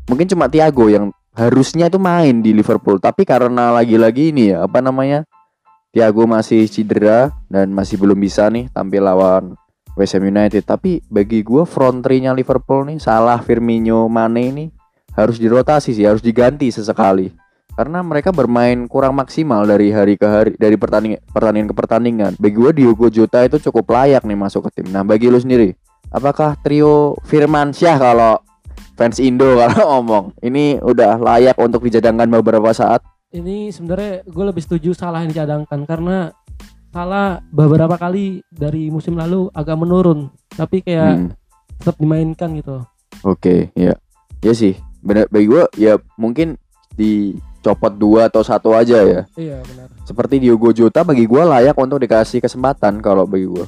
Mungkin 0.09 0.27
cuma 0.33 0.49
Thiago 0.49 0.89
yang 0.89 1.13
harusnya 1.37 1.87
itu 1.87 1.99
main 2.03 2.43
di 2.43 2.51
Liverpool 2.51 2.99
tapi 2.99 3.23
karena 3.23 3.71
lagi-lagi 3.71 4.35
ini 4.35 4.51
ya 4.51 4.67
apa 4.67 4.83
namanya 4.83 5.23
Thiago 5.95 6.27
masih 6.27 6.67
cedera 6.67 7.31
dan 7.47 7.71
masih 7.71 7.99
belum 7.99 8.19
bisa 8.19 8.51
nih 8.51 8.71
tampil 8.71 9.03
lawan 9.03 9.55
West 9.95 10.19
Ham 10.19 10.27
United. 10.27 10.63
Tapi 10.67 11.01
bagi 11.09 11.41
gua 11.41 11.67
front 11.67 12.05
Liverpool 12.07 12.87
nih 12.91 12.99
Salah, 13.01 13.41
Firmino, 13.43 14.07
Mane 14.07 14.43
ini 14.43 14.65
harus 15.17 15.43
dirotasi 15.43 15.97
sih 15.97 16.07
harus 16.07 16.23
diganti 16.23 16.71
sesekali. 16.71 17.33
Karena 17.71 18.05
mereka 18.05 18.35
bermain 18.35 18.85
kurang 18.91 19.17
maksimal 19.17 19.65
dari 19.65 19.95
hari 19.95 20.19
ke 20.19 20.27
hari 20.27 20.53
dari 20.59 20.77
pertandingan 20.77 21.23
pertandingan 21.31 21.69
ke 21.71 21.77
pertandingan. 21.77 22.33
Bagi 22.37 22.57
gua 22.59 22.71
Diogo 22.75 23.07
Jota 23.09 23.47
itu 23.47 23.57
cukup 23.71 23.95
layak 23.95 24.27
nih 24.27 24.37
masuk 24.37 24.69
ke 24.69 24.83
tim. 24.83 24.93
Nah 24.93 25.07
bagi 25.07 25.31
lu 25.31 25.39
sendiri 25.39 25.73
apakah 26.11 26.59
trio 26.61 27.17
Firmansyah 27.25 27.97
kalau 27.97 28.43
fans 28.99 29.23
Indo 29.23 29.57
kalau 29.63 29.99
ngomong 29.99 30.25
ini 30.43 30.77
udah 30.83 31.17
layak 31.17 31.57
untuk 31.57 31.87
dijadangkan 31.87 32.29
beberapa 32.29 32.75
saat? 32.75 33.01
Ini 33.31 33.71
sebenarnya 33.71 34.27
gue 34.27 34.45
lebih 34.45 34.59
setuju 34.59 34.91
salah 34.91 35.23
yang 35.23 35.31
dicadangkan 35.31 35.87
karena 35.87 36.35
salah 36.91 37.39
beberapa 37.47 37.95
kali 37.95 38.43
dari 38.49 38.89
musim 38.89 39.15
lalu 39.15 39.47
agak 39.51 39.77
menurun 39.77 40.27
tapi 40.51 40.81
kayak 40.81 41.15
Hmm, 41.17 41.31
tetap 41.77 41.97
dimainkan 41.97 42.51
gitu 42.55 42.83
Oke, 43.21 43.69
ya, 43.75 43.93
ya 44.41 44.53
sih. 44.53 44.75
Benar 45.01 45.29
bagi 45.29 45.47
gua 45.47 45.69
ya 45.75 45.97
mungkin 46.15 46.57
dicopot 46.95 47.93
dua 47.93 48.27
atau 48.27 48.41
satu 48.41 48.73
aja 48.73 48.97
ya. 48.99 49.23
iya 49.35 49.61
benar 49.63 49.89
Seperti 50.03 50.39
Diogo 50.39 50.71
Jota 50.71 51.03
bagi 51.03 51.25
gua 51.25 51.45
layak 51.47 51.75
untuk 51.75 51.99
dikasih 51.99 52.39
kesempatan 52.39 52.99
kalau 52.99 53.25
bagi 53.25 53.47
gua. 53.47 53.67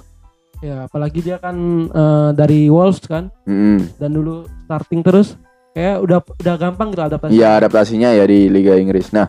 ya 0.59 0.87
apalagi 0.87 1.21
dia 1.21 1.37
kan 1.37 1.57
eh, 1.87 2.31
dari 2.33 2.67
Wolves 2.67 3.03
kan 3.03 3.29
Hmm, 3.43 3.83
dan 3.97 4.11
dulu 4.11 4.47
starting 4.63 5.03
terus 5.03 5.35
kayak 5.73 5.99
udah 6.01 6.19
udah 6.21 6.55
gampang 6.57 6.89
gitu 6.89 7.03
adaptasi 7.03 7.33
Iya 7.33 7.49
adaptasinya 7.59 8.09
ya 8.11 8.25
di 8.25 8.47
Liga 8.47 8.75
Inggris. 8.75 9.11
Nah, 9.11 9.27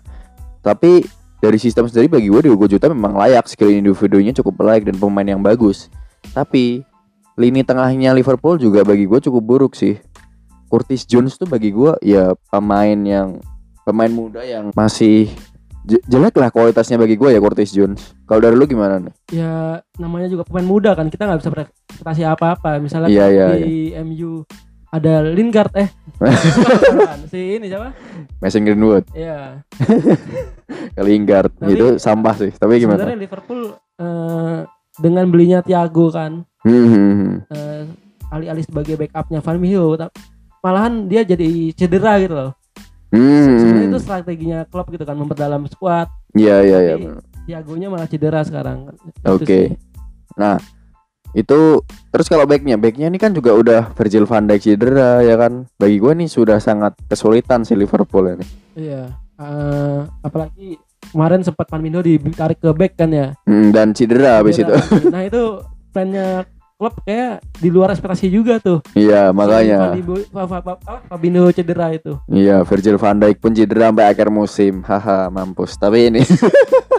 tapi 0.59 1.01
dari 1.43 1.59
sistem 1.59 1.91
sendiri 1.91 2.07
bagi 2.07 2.31
gua 2.31 2.39
Diogo 2.39 2.63
Jota 2.65 2.87
memang 2.87 3.19
layak 3.19 3.51
skill 3.51 3.67
individunya 3.67 4.31
cukup 4.31 4.63
layak 4.63 4.87
dan 4.87 4.95
pemain 4.95 5.27
yang 5.27 5.43
bagus. 5.43 5.91
Tapi 6.31 6.87
lini 7.35 7.67
tengahnya 7.67 8.15
Liverpool 8.15 8.55
juga 8.55 8.87
bagi 8.87 9.03
gua 9.03 9.19
cukup 9.19 9.43
buruk 9.43 9.73
sih. 9.75 9.99
Curtis 10.71 11.03
Jones 11.03 11.35
tuh 11.35 11.45
bagi 11.45 11.69
gua 11.69 11.99
ya 11.99 12.31
pemain 12.47 12.95
yang 12.95 13.43
pemain 13.83 14.07
muda 14.07 14.39
yang 14.41 14.71
masih 14.71 15.27
je- 15.83 15.99
jelek 16.07 16.39
lah 16.39 16.47
kualitasnya 16.47 16.95
bagi 16.95 17.19
gua 17.19 17.29
ya 17.29 17.43
Curtis 17.43 17.75
Jones. 17.75 18.15
Kalau 18.23 18.39
dari 18.39 18.55
lu 18.55 18.63
gimana 18.63 19.03
nih? 19.03 19.13
ya 19.35 19.53
namanya 19.99 20.31
juga 20.31 20.47
pemain 20.47 20.63
muda 20.63 20.95
kan 20.95 21.11
kita 21.11 21.27
nggak 21.27 21.43
bisa 21.43 21.51
berekspektasi 21.51 22.23
apa-apa 22.23 22.79
misalnya 22.79 23.11
Iya, 23.11 23.25
iya, 23.27 23.45
di 23.59 23.91
MU 23.99 24.47
ada 24.93 25.25
Lingard 25.25 25.73
eh 25.73 25.89
si 27.27 27.57
ini 27.57 27.65
siapa 27.65 27.89
Mason 28.37 28.61
Greenwood, 28.61 29.09
ya 29.17 29.57
Lingard 30.99 31.49
Tapi- 31.51 31.73
itu 31.73 31.85
sampah 31.97 32.35
sih. 32.37 32.51
Tapi 32.51 32.77
gimana? 32.77 33.01
sebenarnya 33.01 33.19
Liverpool 33.19 33.61
eh, 33.97 34.57
dengan 34.95 35.25
belinya 35.27 35.59
Thiago 35.59 36.07
kan 36.09 36.45
Hmm, 36.61 37.43
eh, 37.45 37.83
alih-alih 38.29 38.63
sebagai 38.63 38.95
backupnya 38.95 39.39
Van 39.39 39.57
Mio 39.57 39.97
tap- 39.97 40.15
malahan 40.61 41.05
dia 41.05 41.21
jadi 41.21 41.43
cedera 41.73 42.15
gitu 42.17 42.33
loh 42.33 42.51
Hmm, 43.09 43.59
sebenarnya 43.59 43.87
itu 43.89 43.99
strateginya 43.99 44.59
klub 44.63 44.87
gitu 44.87 45.03
kan 45.03 45.13
memperdalam 45.13 45.67
squad 45.67 46.07
Iya 46.33 46.55
iya 46.61 46.77
iya. 46.79 46.93
tapi 46.95 47.05
Thiagonya 47.43 47.87
malah 47.87 48.05
cedera 48.05 48.41
sekarang 48.41 48.89
Oke. 49.23 49.43
sih. 49.43 49.65
Nah, 50.33 50.55
itu 51.33 51.81
terus 52.13 52.29
kalau 52.29 52.45
backnya, 52.45 52.77
backnya 52.77 53.09
ini 53.09 53.17
kan 53.17 53.33
juga 53.33 53.57
udah 53.57 53.81
Virgil 53.97 54.29
van 54.29 54.45
Dijk 54.45 54.61
cedera 54.61 55.21
ya 55.25 55.35
kan. 55.37 55.65
Bagi 55.81 55.97
gue 55.97 56.13
nih 56.13 56.29
sudah 56.29 56.61
sangat 56.61 56.93
kesulitan 57.09 57.65
si 57.65 57.73
Liverpool 57.73 58.37
ini. 58.37 58.45
Iya, 58.77 59.09
eh, 59.41 59.99
apalagi 60.21 60.77
kemarin 61.09 61.41
sempat 61.41 61.67
Firmino 61.69 61.99
ditarik 62.05 62.61
ke 62.61 62.69
back 62.71 62.93
kan 62.97 63.09
ya. 63.09 63.33
Hmm, 63.49 63.73
dan 63.73 63.91
cedera 63.97 64.39
habis 64.39 64.61
itu. 64.61 64.69
Cedera. 64.69 65.09
Nah 65.13 65.21
itu 65.25 65.41
plannya 65.93 66.45
klub 66.77 66.93
kayak 67.05 67.39
di 67.61 67.69
luar 67.69 67.93
ekspektasi 67.93 68.27
juga 68.33 68.57
tuh. 68.59 68.81
Iya, 68.97 69.29
makanya. 69.31 69.93
Fabinho 71.07 71.47
cedera 71.53 71.93
itu. 71.93 72.17
Iya, 72.27 72.65
Virgil 72.65 72.97
van 72.97 73.17
Dijk 73.21 73.37
pun 73.39 73.53
cedera 73.53 73.89
sampai 73.89 74.05
akhir 74.09 74.27
musim. 74.33 74.81
Haha, 74.83 75.29
mampus. 75.29 75.77
Tapi 75.77 76.13
ini 76.13 76.21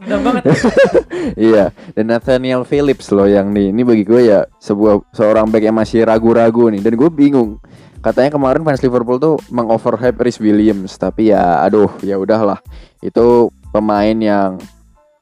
Banget. 0.24 0.42
iya, 1.36 1.64
dan 1.92 2.04
Nathaniel 2.08 2.64
Phillips 2.64 3.12
loh 3.12 3.28
yang 3.28 3.52
nih. 3.52 3.68
Ini 3.68 3.82
bagi 3.84 4.04
gue 4.08 4.32
ya 4.32 4.48
sebuah 4.56 5.12
seorang 5.12 5.52
back 5.52 5.64
yang 5.68 5.76
masih 5.76 6.08
ragu-ragu 6.08 6.72
nih 6.72 6.80
dan 6.80 6.96
gue 6.96 7.10
bingung. 7.12 7.60
Katanya 8.00 8.32
kemarin 8.32 8.64
fans 8.64 8.80
Liverpool 8.80 9.20
tuh 9.20 9.36
mengoverhype 9.52 10.16
Rhys 10.16 10.40
Williams, 10.40 10.96
tapi 10.96 11.28
ya 11.28 11.60
aduh, 11.60 11.92
ya 12.00 12.16
udahlah. 12.16 12.56
Itu 13.04 13.52
pemain 13.76 14.16
yang 14.16 14.56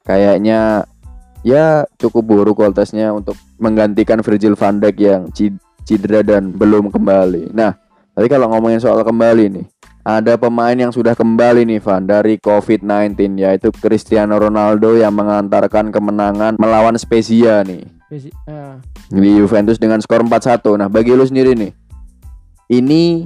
kayaknya 0.07 0.87
ya 1.43 1.83
cukup 1.99 2.23
buruk 2.23 2.63
kualitasnya 2.63 3.11
untuk 3.11 3.35
menggantikan 3.59 4.23
Virgil 4.23 4.55
van 4.55 4.79
Dijk 4.79 4.95
yang 4.95 5.21
cedera 5.83 6.23
dan 6.23 6.55
belum 6.55 6.87
kembali. 6.87 7.51
Nah, 7.51 7.75
tapi 8.15 8.27
kalau 8.31 8.47
ngomongin 8.47 8.79
soal 8.79 9.03
kembali 9.03 9.59
nih, 9.59 9.65
ada 10.03 10.39
pemain 10.39 10.75
yang 10.75 10.89
sudah 10.89 11.13
kembali 11.13 11.67
nih 11.67 11.79
Van 11.83 12.03
dari 12.07 12.39
COVID-19 12.39 13.37
yaitu 13.37 13.69
Cristiano 13.75 14.39
Ronaldo 14.39 14.95
yang 14.95 15.11
mengantarkan 15.13 15.91
kemenangan 15.91 16.55
melawan 16.55 16.95
Spezia 16.95 17.61
nih 17.67 17.83
ah, 18.47 18.79
di 19.11 19.29
Juventus 19.37 19.77
dengan 19.77 20.01
skor 20.01 20.25
4-1. 20.25 20.79
Nah, 20.79 20.89
bagi 20.89 21.13
lu 21.13 21.25
sendiri 21.25 21.53
nih. 21.53 21.71
Ini 22.69 23.25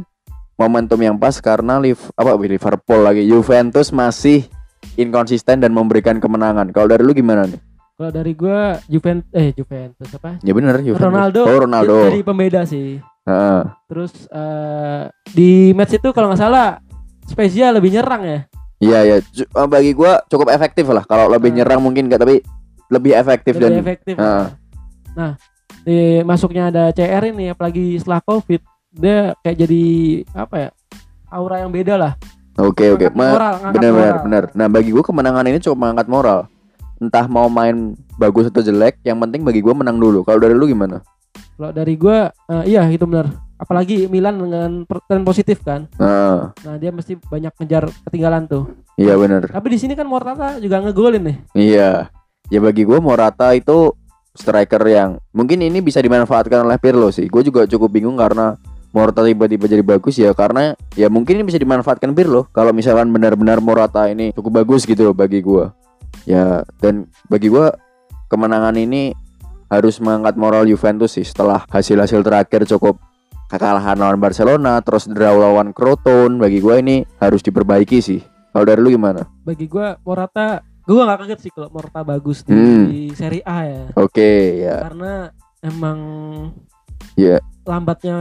momentum 0.55 0.99
yang 1.03 1.19
pas 1.19 1.35
karena 1.43 1.75
Liv 1.79 1.99
apa 2.15 2.31
Liverpool 2.39 3.01
lagi 3.03 3.27
Juventus 3.27 3.91
masih 3.91 4.47
inkonsisten 4.95 5.59
dan 5.59 5.71
memberikan 5.75 6.19
kemenangan. 6.23 6.71
Kalau 6.71 6.87
dari 6.87 7.03
lu 7.03 7.11
gimana 7.11 7.47
nih? 7.47 7.59
Kalau 7.93 8.09
dari 8.09 8.33
gua 8.33 8.79
Juventus 8.87 9.29
eh 9.35 9.51
Juventus 9.51 10.09
apa? 10.15 10.39
Ya 10.41 10.55
bener 10.55 10.79
Juventus. 10.79 11.03
Ronaldo. 11.03 11.41
Oh, 11.43 11.59
Ronaldo. 11.67 11.97
Jadi 12.09 12.23
pembeda 12.23 12.61
sih. 12.63 13.12
Heeh. 13.23 13.61
Terus 13.87 14.13
eh, 14.27 15.03
di 15.31 15.49
match 15.71 15.95
itu 15.95 16.09
kalau 16.11 16.29
nggak 16.29 16.41
salah 16.41 16.79
Spezia 17.23 17.71
lebih 17.71 17.91
nyerang 17.91 18.23
ya. 18.23 18.39
Iya 18.77 18.99
ya, 19.01 19.17
bagi 19.63 19.95
gua 19.95 20.19
cukup 20.27 20.51
efektif 20.51 20.83
lah. 20.91 21.07
Kalau 21.07 21.31
lebih 21.31 21.55
Ah. 21.55 21.55
nyerang 21.55 21.79
mungkin 21.79 22.11
enggak 22.11 22.19
tapi 22.19 22.43
lebih 22.91 23.15
efektif 23.15 23.55
lebih 23.55 23.63
dan 23.63 23.79
efektif. 23.79 24.15
Ah. 24.19 24.51
Nah, 25.15 25.31
di 25.81 26.19
masuknya 26.21 26.67
ada 26.67 26.91
CR 26.91 27.23
ini 27.25 27.47
apalagi 27.49 27.95
setelah 27.95 28.19
Covid 28.19 28.59
dia 28.91 29.31
kayak 29.39 29.57
jadi 29.57 29.83
apa 30.35 30.55
ya? 30.57 30.69
Aura 31.31 31.63
yang 31.63 31.71
beda 31.71 31.95
lah. 31.95 32.13
Oke 32.53 32.91
oke, 32.91 33.07
Ngangkat 33.07 33.15
Ma- 33.15 33.33
moral, 33.33 33.53
ngangkat 33.55 33.73
benar 33.73 33.89
benar 33.89 34.03
moral. 34.05 34.23
benar. 34.23 34.43
Nah 34.53 34.67
bagi 34.67 34.89
gua 34.91 35.01
kemenangan 35.01 35.47
ini 35.47 35.57
cukup 35.57 35.77
mengangkat 35.79 36.07
moral. 36.07 36.39
Entah 36.99 37.25
mau 37.25 37.47
main 37.47 37.75
bagus 38.13 38.51
atau 38.51 38.61
jelek, 38.61 38.99
yang 39.01 39.17
penting 39.17 39.41
bagi 39.41 39.63
gua 39.63 39.73
menang 39.73 39.95
dulu. 39.95 40.21
Kalau 40.21 40.37
dari 40.37 40.53
lu 40.53 40.67
gimana? 40.67 40.99
Kalau 41.63 41.71
dari 41.71 41.95
gua 41.95 42.27
eh, 42.27 42.75
iya 42.75 42.83
itu 42.91 43.07
benar. 43.07 43.31
Apalagi 43.55 44.11
Milan 44.11 44.35
dengan 44.35 44.83
tren 45.07 45.23
positif 45.23 45.63
kan. 45.63 45.87
Nah, 45.95 46.51
Nah, 46.59 46.75
dia 46.75 46.91
mesti 46.91 47.15
banyak 47.15 47.55
ngejar 47.55 47.87
ketinggalan 48.03 48.51
tuh. 48.51 48.67
iya 48.99 49.15
benar. 49.15 49.47
Tapi 49.47 49.67
di 49.71 49.79
sini 49.79 49.95
kan 49.95 50.03
Morata 50.03 50.59
juga 50.59 50.83
ngegolin 50.83 51.23
nih. 51.23 51.37
Iya. 51.55 52.11
Ya 52.51 52.59
bagi 52.59 52.83
gua 52.83 52.99
Morata 52.99 53.55
itu 53.55 53.95
striker 54.35 54.83
yang 54.91 55.23
mungkin 55.31 55.63
ini 55.63 55.79
bisa 55.79 56.03
dimanfaatkan 56.03 56.67
oleh 56.67 56.75
Pirlo 56.83 57.07
sih. 57.15 57.31
Gue 57.31 57.47
juga 57.47 57.63
cukup 57.63 57.95
bingung 57.95 58.19
karena 58.19 58.59
Morata 58.91 59.23
tiba-tiba 59.23 59.63
jadi 59.63 59.87
bagus 59.87 60.19
ya 60.19 60.35
karena 60.35 60.75
ya 60.99 61.07
mungkin 61.07 61.39
ini 61.39 61.47
bisa 61.47 61.63
dimanfaatkan 61.63 62.11
Pirlo 62.11 62.51
kalau 62.51 62.75
misalkan 62.75 63.07
benar-benar 63.07 63.63
Morata 63.63 64.11
ini 64.11 64.35
cukup 64.35 64.67
bagus 64.67 64.83
gitu 64.83 65.07
loh 65.07 65.15
bagi 65.15 65.39
gua. 65.39 65.71
Ya 66.27 66.67
dan 66.83 67.07
bagi 67.31 67.47
gua 67.47 67.71
kemenangan 68.27 68.75
ini 68.75 69.15
harus 69.73 69.97
mengangkat 69.97 70.37
moral 70.37 70.63
Juventus 70.63 71.13
sih 71.13 71.25
setelah 71.25 71.65
hasil-hasil 71.67 72.21
terakhir 72.21 72.69
cukup 72.69 73.01
kekalahan 73.47 73.97
lawan 73.97 74.17
Barcelona 74.17 74.77
terus 74.79 75.05
draw 75.05 75.33
lawan 75.33 75.73
Croton 75.73 76.37
bagi 76.37 76.57
gua 76.57 76.77
ini 76.77 77.01
harus 77.17 77.41
diperbaiki 77.41 77.97
sih. 77.97 78.21
Kalau 78.49 78.63
dari 78.63 78.79
lu 78.79 78.89
gimana? 78.89 79.25
Bagi 79.41 79.65
gua 79.65 79.97
Morata 79.99 80.61
gua 80.83 81.01
nggak 81.05 81.19
kaget 81.21 81.39
sih 81.41 81.51
kalau 81.51 81.69
Morata 81.69 82.01
bagus 82.01 82.41
di 82.41 82.53
Hmm. 82.53 82.85
Serie 83.11 83.41
A 83.43 83.59
ya. 83.63 83.83
Oke 83.95 84.29
ya 84.59 84.77
Karena 84.83 85.29
emang 85.59 85.97
Iya. 87.13 87.37
lambatnya 87.63 88.17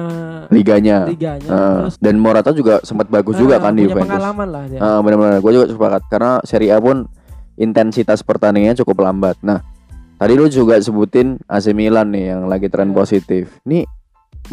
liganya. 0.48 1.02
liganya 1.02 1.48
Ah, 1.48 1.74
terus 1.82 1.96
dan 1.98 2.14
Morata 2.16 2.52
juga 2.52 2.78
sempat 2.82 3.08
bagus 3.08 3.34
juga 3.34 3.58
ah, 3.58 3.62
kan 3.62 3.74
di 3.74 3.84
Juventus. 3.84 4.06
pengalaman 4.06 4.48
lah 4.48 4.64
dia. 4.68 4.78
Ah, 4.78 5.00
benar-benar. 5.00 5.40
Gue 5.40 5.52
juga 5.52 5.66
sepakat 5.66 6.02
karena 6.06 6.32
Serie 6.44 6.70
A 6.70 6.78
pun 6.78 7.08
intensitas 7.56 8.22
pertandingannya 8.22 8.78
cukup 8.78 9.02
lambat. 9.02 9.36
Nah, 9.40 9.58
tadi 10.22 10.38
lu 10.38 10.46
juga 10.46 10.78
sebutin 10.78 11.42
AC 11.50 11.74
Milan 11.74 12.14
nih 12.14 12.30
yang 12.30 12.46
lagi 12.46 12.70
tren 12.70 12.94
Ya. 12.94 12.96
positif. 12.96 13.58
Ini 13.66 13.82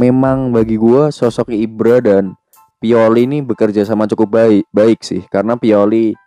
memang 0.01 0.49
bagi 0.49 0.81
gua 0.81 1.13
sosok 1.13 1.53
Ibra 1.53 2.01
dan 2.01 2.33
Pioli 2.81 3.29
ini 3.29 3.45
bekerja 3.45 3.85
sama 3.85 4.09
cukup 4.09 4.33
baik 4.33 4.65
baik 4.73 5.05
sih 5.05 5.21
karena 5.29 5.53
Pioli 5.53 6.17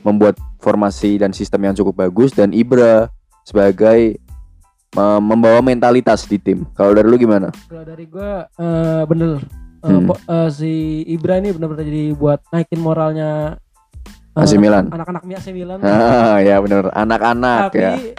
membuat 0.00 0.40
formasi 0.56 1.20
dan 1.20 1.36
sistem 1.36 1.68
yang 1.68 1.76
cukup 1.76 2.08
bagus 2.08 2.32
dan 2.32 2.56
Ibra 2.56 3.12
sebagai 3.44 4.16
eh, 4.96 5.20
membawa 5.20 5.60
mentalitas 5.60 6.24
di 6.24 6.40
tim. 6.40 6.64
Kalau 6.72 6.96
dari 6.96 7.04
lu 7.04 7.20
gimana? 7.20 7.52
Kalau 7.68 7.84
dari 7.84 8.08
gua 8.08 8.48
eh, 8.48 9.04
bener 9.04 9.44
Eh, 9.86 9.92
Hmm. 9.92 10.08
eh, 10.10 10.48
si 10.50 10.72
Ibra 11.06 11.38
ini 11.38 11.54
benar-benar 11.54 11.86
jadi 11.86 12.10
buat 12.16 12.42
naikin 12.50 12.80
moralnya 12.80 13.60
AC 14.36 14.52
Milan. 14.56 14.84
anak-anak 14.86 15.22
AC 15.24 15.46
Milan. 15.50 15.78
Ah, 15.80 16.36
ya 16.38 16.60
benar. 16.60 16.92
Anak-anak 16.92 17.60
Tapi 17.70 17.78
ya. 17.78 17.92
eh, 17.94 18.12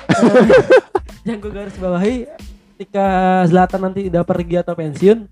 yang 1.23 1.37
gue 1.37 1.51
garis 1.51 1.75
bawahi 1.75 2.15
ketika 2.73 3.07
Zlatan 3.45 3.81
nanti 3.83 4.07
udah 4.07 4.23
pergi 4.23 4.55
atau 4.57 4.73
pensiun, 4.73 5.29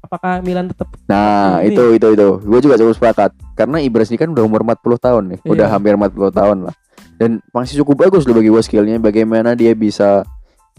apakah 0.00 0.40
Milan 0.40 0.68
tetap 0.68 0.88
Nah, 1.04 1.60
Ini. 1.60 1.72
itu 1.72 1.84
itu 1.94 2.06
itu. 2.10 2.28
Gue 2.40 2.60
juga 2.60 2.76
cukup 2.76 2.94
sepakat. 2.94 3.30
Karena 3.52 3.78
Ibras 3.78 4.08
ini 4.08 4.16
kan 4.16 4.28
udah 4.28 4.40
umur 4.40 4.60
40 4.62 4.96
tahun 4.98 5.22
nih. 5.28 5.38
Udah 5.44 5.66
Iya. 5.66 5.72
hampir 5.72 5.92
40 5.92 6.30
tahun 6.30 6.58
lah. 6.68 6.74
Dan 7.16 7.38
masih 7.50 7.80
cukup 7.80 8.08
bagus 8.08 8.24
loh 8.24 8.34
bagi 8.34 8.48
gue 8.48 8.62
skillnya. 8.62 8.96
Bagaimana 8.98 9.52
dia 9.52 9.72
bisa 9.72 10.24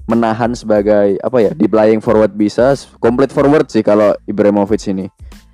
menahan 0.04 0.52
sebagai 0.52 1.16
apa 1.18 1.38
ya 1.40 1.52
di 1.52 1.64
playing 1.64 2.04
forward 2.04 2.36
bisa 2.36 2.76
complete 3.00 3.32
forward 3.32 3.72
sih 3.72 3.80
kalau 3.80 4.12
Ibrahimovic 4.28 4.84
ini 4.86 5.08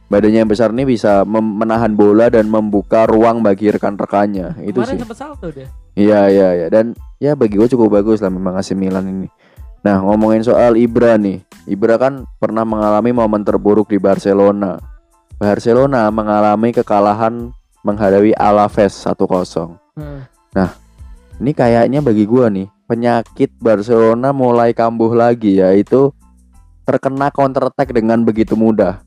badannya 0.10 0.42
yang 0.42 0.50
besar 0.50 0.74
ini 0.74 0.90
bisa 0.90 1.22
menahan 1.30 1.94
bola 1.94 2.34
dan 2.34 2.50
membuka 2.50 3.06
ruang 3.06 3.46
bagi 3.46 3.70
rekan-rekannya 3.70 4.66
itu 4.66 4.82
kemarin 4.82 4.98
sih 4.98 5.02
sempat 5.06 5.18
salto 5.18 5.48
dia. 5.54 5.70
Iya 5.94 6.22
iya 6.34 6.50
iya 6.58 6.68
dan 6.74 6.98
ya 7.22 7.38
bagi 7.38 7.62
gue 7.62 7.70
cukup 7.70 8.02
bagus 8.02 8.20
lah 8.20 8.34
memang 8.34 8.58
AC 8.58 8.74
Milan 8.74 9.06
ini. 9.06 9.28
Nah 9.86 10.02
ngomongin 10.04 10.44
soal 10.44 10.76
Ibra 10.76 11.16
nih, 11.16 11.46
Ibra 11.70 11.96
kan 11.96 12.28
pernah 12.42 12.66
mengalami 12.66 13.14
momen 13.14 13.46
terburuk 13.46 13.88
di 13.88 14.02
Barcelona. 14.02 14.76
Barcelona 15.40 16.12
mengalami 16.12 16.76
kekalahan 16.76 17.56
menghadapi 17.88 18.36
Alaves 18.36 18.92
1-0. 19.08 19.80
Nah, 20.52 20.70
Ini 21.40 21.56
kayaknya 21.56 22.04
bagi 22.04 22.28
gua 22.28 22.52
nih 22.52 22.68
penyakit 22.84 23.56
Barcelona 23.64 24.36
mulai 24.36 24.76
kambuh 24.76 25.16
lagi 25.16 25.64
yaitu 25.64 26.12
terkena 26.84 27.32
counter 27.32 27.72
attack 27.72 27.96
dengan 27.96 28.28
begitu 28.28 28.60
mudah. 28.60 29.00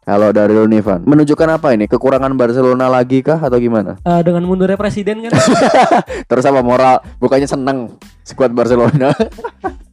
Kalau 0.00 0.28
dari 0.30 0.50
lu 0.50 0.64
nih 0.64 0.80
Van, 0.80 1.00
menunjukkan 1.02 1.48
apa 1.52 1.70
ini? 1.70 1.84
Kekurangan 1.84 2.32
Barcelona 2.32 2.88
lagi 2.88 3.20
kah 3.20 3.36
atau 3.38 3.56
gimana? 3.56 4.00
eh, 4.00 4.20
dengan 4.20 4.42
mundurnya 4.42 4.74
presiden 4.74 5.22
kan 5.22 5.32
Terus 6.30 6.42
apa 6.42 6.60
moral? 6.60 7.04
Bukannya 7.16 7.44
seneng 7.44 7.94
skuad 8.22 8.50
Barcelona? 8.50 9.12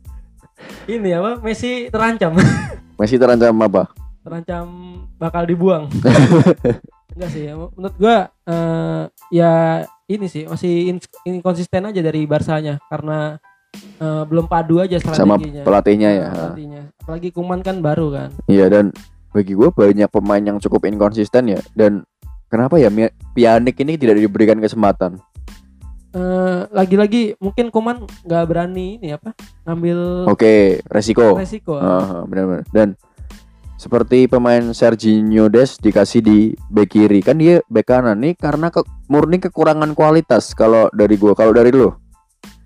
ini 0.88 1.12
apa 1.12 1.38
Messi 1.38 1.88
terancam 1.88 2.40
Messi 3.00 3.16
terancam 3.16 3.54
apa? 3.58 3.92
terancam 4.24 4.68
bakal 5.16 5.44
dibuang 5.44 5.88
enggak 7.10 7.30
sih 7.30 7.48
menurut 7.48 7.96
gua 7.96 8.18
eh, 8.44 9.04
ya 9.30 9.52
ini 10.06 10.28
sih 10.28 10.44
masih 10.44 10.92
in- 10.92 11.04
inkonsisten 11.26 11.84
aja 11.86 12.00
dari 12.00 12.24
Barsanya 12.24 12.76
karena 12.88 13.40
eh, 13.98 14.24
belum 14.24 14.48
padu 14.48 14.80
aja 14.80 15.00
Sama 15.00 15.40
strateginya 15.40 15.64
pelatihnya 15.64 16.10
ya. 16.10 16.28
pelatihnya 16.30 16.82
apalagi 16.98 17.30
Kuman 17.32 17.60
kan 17.62 17.80
baru 17.80 18.08
kan 18.10 18.30
Iya 18.48 18.68
dan 18.68 18.92
bagi 19.38 19.53
gue 19.53 19.70
banyak 19.70 20.10
pemain 20.10 20.41
yang 20.41 20.58
cukup 20.58 20.89
inkonsisten 20.89 21.53
ya 21.53 21.62
dan 21.77 22.01
kenapa 22.50 22.82
ya 22.82 22.89
Pjanic 23.38 23.77
ini 23.86 23.94
tidak 24.01 24.17
diberikan 24.17 24.58
kesempatan? 24.58 25.22
Eh, 26.17 26.62
lagi-lagi 26.74 27.38
mungkin 27.38 27.70
Kuman 27.70 28.10
nggak 28.25 28.46
berani 28.50 28.98
ini 28.98 29.13
apa 29.13 29.38
ngambil 29.70 30.25
Oke, 30.25 30.82
resiko. 30.89 31.38
resiko 31.38 31.77
Ah, 31.77 32.25
benar-benar. 32.25 32.65
Dan 32.74 32.98
seperti 33.77 34.25
pemain 34.25 34.74
Serginho 34.74 35.46
Des 35.53 35.77
dikasih 35.77 36.25
di 36.25 36.58
bek 36.74 36.89
kiri 36.89 37.22
kan 37.22 37.38
dia 37.38 37.62
bek 37.70 37.86
kanan 37.86 38.17
nih 38.17 38.34
karena 38.34 38.74
ke, 38.74 38.82
murni 39.06 39.38
kekurangan 39.38 39.94
kualitas 39.94 40.58
kalau 40.58 40.89
dari 40.89 41.13
gua 41.22 41.38
kalau 41.38 41.53
dari 41.53 41.70
lu 41.70 41.94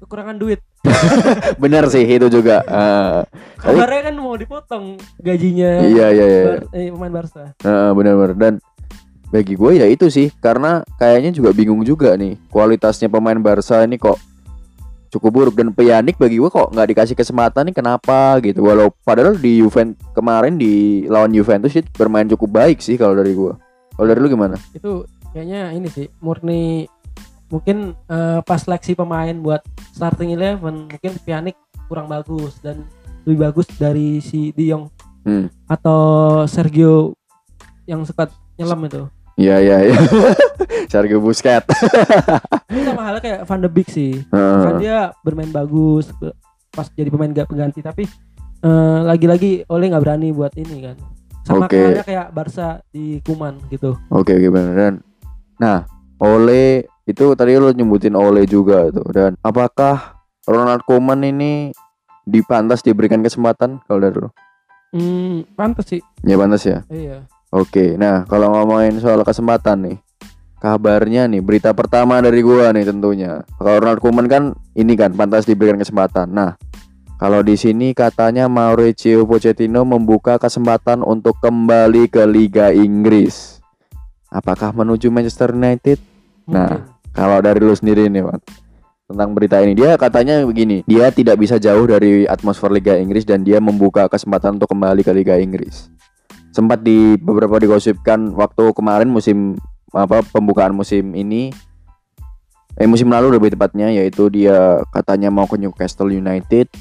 kekurangan 0.02 0.36
duit. 0.36 0.60
Benar 1.62 1.86
sih 1.88 2.02
itu 2.02 2.28
juga. 2.28 2.66
Ah, 2.66 3.22
Tapi- 3.62 3.78
kabarnya 3.78 4.02
kan 4.10 4.16
mau 4.18 4.34
dipotong 4.34 4.98
gajinya 5.22 5.86
iya 5.86 6.10
iya 6.10 6.26
iya 6.26 6.42
Bar- 6.50 6.68
eh, 6.74 6.90
pemain 6.90 7.14
Barca. 7.14 7.54
Ah, 7.62 7.94
benar-benar. 7.94 8.34
Dan 8.34 8.54
bagi 9.30 9.56
gue 9.56 9.72
ya 9.78 9.88
itu 9.88 10.10
sih 10.10 10.28
karena 10.44 10.84
kayaknya 10.98 11.32
juga 11.32 11.56
bingung 11.56 11.86
juga 11.88 12.20
nih 12.20 12.36
kualitasnya 12.52 13.08
pemain 13.08 13.40
Barca 13.40 13.86
ini 13.86 13.96
kok 13.96 14.18
cukup 15.14 15.32
buruk. 15.32 15.56
Dan 15.56 15.70
Pjanic 15.72 16.18
bagi 16.18 16.42
gue 16.42 16.50
kok 16.50 16.74
nggak 16.74 16.88
dikasih 16.92 17.16
kesempatan 17.16 17.70
nih 17.70 17.76
kenapa 17.78 18.42
gitu. 18.42 18.66
Walau 18.66 18.90
padahal 19.06 19.38
di 19.38 19.62
Juventus 19.62 20.02
kemarin 20.12 20.58
di 20.58 21.06
lawan 21.06 21.30
Juventus 21.32 21.72
dia 21.72 21.86
bermain 21.94 22.26
cukup 22.26 22.50
baik 22.50 22.82
sih 22.82 22.98
kalau 22.98 23.14
dari 23.14 23.38
gue. 23.38 23.54
Kalau 23.94 24.08
dari 24.10 24.18
lu 24.18 24.28
gimana? 24.28 24.58
Itu 24.74 25.06
kayaknya 25.32 25.72
ini 25.72 25.88
sih 25.88 26.10
murni 26.20 26.90
mungkin 27.52 27.94
eh, 28.08 28.40
pas 28.42 28.64
seleksi 28.64 28.96
pemain 28.96 29.36
buat 29.38 29.62
starting 29.94 30.34
eleven 30.34 30.88
mungkin 30.88 31.14
Pjanic 31.22 31.60
kurang 31.92 32.08
bagus 32.08 32.58
dan 32.64 32.88
lebih 33.28 33.52
bagus 33.52 33.68
dari 33.76 34.24
si 34.24 34.56
De 34.56 34.66
Jong. 34.72 34.88
Hmm. 35.22 35.54
atau 35.70 36.02
Sergio 36.50 37.14
yang 37.86 38.02
suka 38.02 38.26
nyelam 38.58 38.82
itu. 38.90 39.06
Iya 39.38 39.62
iya 39.62 39.78
iya. 39.86 39.98
Sergio 40.92 41.22
Busquets. 41.22 41.70
Ini 42.74 42.82
sama 42.90 43.06
halnya 43.06 43.22
kayak 43.22 43.40
Van 43.46 43.62
de 43.62 43.70
Beek 43.70 43.88
sih. 43.94 44.26
Kan 44.34 44.82
dia 44.82 45.14
bermain 45.22 45.54
bagus 45.54 46.10
pas 46.74 46.90
jadi 46.98 47.14
pemain 47.14 47.30
gak 47.30 47.54
pengganti. 47.54 47.86
Tapi 47.86 48.10
eh, 48.66 49.00
lagi-lagi 49.06 49.62
Oleh 49.70 49.94
nggak 49.94 50.04
berani 50.04 50.34
buat 50.34 50.58
ini 50.58 50.90
kan. 50.90 50.98
Sama 51.46 51.70
halnya 51.70 52.06
kayak 52.06 52.28
Barca 52.34 52.82
di 52.90 53.22
Kuman 53.22 53.62
gitu. 53.70 53.98
Oke 54.10 54.38
oke 54.38 54.50
bener 54.50 54.74
dan 54.74 54.94
nah 55.62 55.86
Ole 56.18 56.90
itu 57.04 57.34
tadi 57.34 57.58
lo 57.58 57.72
nyebutin 57.72 58.14
Ole 58.14 58.46
juga 58.46 58.88
tuh 58.90 59.08
dan 59.10 59.32
apakah 59.42 60.22
Ronald 60.46 60.86
Koeman 60.86 61.22
ini 61.22 61.74
dipantas 62.24 62.82
diberikan 62.82 63.22
kesempatan 63.22 63.82
kalau 63.86 64.00
dari 64.00 64.18
lo? 64.18 64.30
hmm 64.92 65.56
pantas 65.56 65.88
sih 65.88 66.02
Ya 66.22 66.36
pantas 66.36 66.62
ya. 66.64 66.84
iya 66.88 67.26
Oke, 67.52 68.00
nah 68.00 68.24
kalau 68.32 68.48
ngomongin 68.56 68.96
soal 69.04 69.28
kesempatan 69.28 69.84
nih, 69.84 69.98
kabarnya 70.64 71.28
nih 71.28 71.44
berita 71.44 71.76
pertama 71.76 72.24
dari 72.24 72.40
gua 72.40 72.72
nih 72.72 72.88
tentunya. 72.88 73.44
Kalau 73.60 73.76
Ronald 73.76 74.00
Koeman 74.00 74.32
kan 74.32 74.44
ini 74.72 74.96
kan 74.96 75.12
pantas 75.12 75.44
diberikan 75.44 75.76
kesempatan. 75.76 76.32
Nah, 76.32 76.56
kalau 77.20 77.44
di 77.44 77.60
sini 77.60 77.92
katanya 77.92 78.48
Mauricio 78.48 79.28
Pochettino 79.28 79.84
membuka 79.84 80.40
kesempatan 80.40 81.04
untuk 81.04 81.44
kembali 81.44 82.08
ke 82.08 82.24
Liga 82.24 82.72
Inggris. 82.72 83.60
Apakah 84.32 84.72
menuju 84.72 85.12
Manchester 85.12 85.52
United? 85.52 86.00
Nah. 86.48 86.88
Kalau 87.12 87.38
dari 87.44 87.60
lu 87.60 87.76
sendiri 87.76 88.08
nih, 88.08 88.24
Wan. 88.24 88.40
Tentang 89.12 89.36
berita 89.36 89.60
ini, 89.60 89.76
dia 89.76 90.00
katanya 90.00 90.40
begini, 90.48 90.88
dia 90.88 91.12
tidak 91.12 91.36
bisa 91.36 91.60
jauh 91.60 91.84
dari 91.84 92.24
atmosfer 92.24 92.72
Liga 92.72 92.96
Inggris 92.96 93.28
dan 93.28 93.44
dia 93.44 93.60
membuka 93.60 94.08
kesempatan 94.08 94.56
untuk 94.56 94.72
kembali 94.72 95.04
ke 95.04 95.12
Liga 95.12 95.36
Inggris. 95.36 95.92
Sempat 96.56 96.80
di 96.80 97.20
beberapa 97.20 97.60
digosipkan 97.60 98.32
waktu 98.32 98.72
kemarin 98.72 99.12
musim 99.12 99.60
apa 99.92 100.24
pembukaan 100.32 100.72
musim 100.72 101.12
ini 101.12 101.52
eh 102.80 102.88
musim 102.88 103.12
lalu 103.12 103.36
lebih 103.36 103.52
tepatnya 103.52 103.92
yaitu 103.92 104.32
dia 104.32 104.80
katanya 104.96 105.28
mau 105.28 105.44
ke 105.44 105.60
Newcastle 105.60 106.08
United 106.08 106.72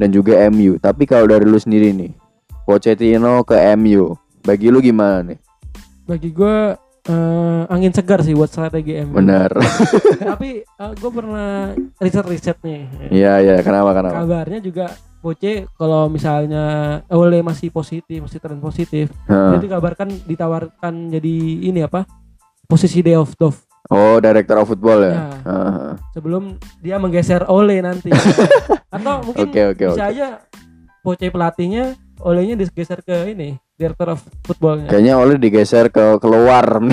dan 0.00 0.08
juga 0.08 0.40
MU. 0.48 0.80
Tapi 0.80 1.04
kalau 1.04 1.28
dari 1.28 1.44
lu 1.44 1.60
sendiri 1.60 1.92
nih, 1.92 2.16
Pochettino 2.64 3.44
ke 3.44 3.56
MU, 3.76 4.16
bagi 4.40 4.72
lu 4.72 4.80
gimana 4.80 5.20
nih? 5.28 5.40
bagi 6.10 6.34
gue 6.34 6.74
eh, 7.02 7.62
angin 7.68 7.90
segar 7.90 8.20
sih 8.20 8.32
buat 8.32 8.46
strategi 8.46 9.00
MU 9.00 9.14
Benar. 9.14 9.50
tapi 10.30 10.64
gue 10.70 11.10
pernah 11.10 11.70
riset 11.96 12.24
riset 12.24 12.58
nih 12.60 12.80
Iya 13.10 13.32
iya, 13.38 13.54
kenapa 13.60 13.92
kenapa? 13.92 14.20
kabarnya 14.20 14.58
juga 14.58 14.86
Poche 15.20 15.68
kalau 15.74 16.08
misalnya 16.08 16.64
Ole 17.06 17.40
masih 17.40 17.68
positif 17.68 18.18
masih 18.18 18.38
tren 18.38 18.56
positif 18.56 19.12
Heeh. 19.26 19.50
dia 19.52 19.68
dikabarkan 19.68 20.08
ditawarkan 20.24 20.94
jadi 21.10 21.34
ini 21.62 21.80
apa 21.80 22.08
posisi 22.64 23.00
day 23.00 23.14
of 23.14 23.32
Dove 23.34 23.60
Oh, 23.90 24.16
director 24.16 24.54
of 24.54 24.70
football 24.70 25.02
ya. 25.02 25.10
Ya. 25.10 25.20
Heeh. 25.42 25.90
sebelum 26.10 26.42
dia 26.78 26.96
menggeser 26.96 27.44
Ole 27.44 27.80
nanti 27.80 28.08
atau 28.94 29.20
mungkin 29.22 29.44
Oke, 29.44 29.62
oke, 29.68 29.84
bisa 29.88 30.04
oke. 30.04 30.10
aja 30.10 30.26
Poche 31.00 31.28
pelatihnya 31.28 31.84
Olehnya 32.20 32.52
digeser 32.54 33.00
ke 33.00 33.28
ini 33.28 33.56
director 33.80 34.12
of 34.12 34.20
footballnya 34.44 34.92
Kayaknya 34.92 35.14
oleh 35.16 35.36
digeser 35.40 35.88
ke 35.88 36.20
keluar. 36.20 36.68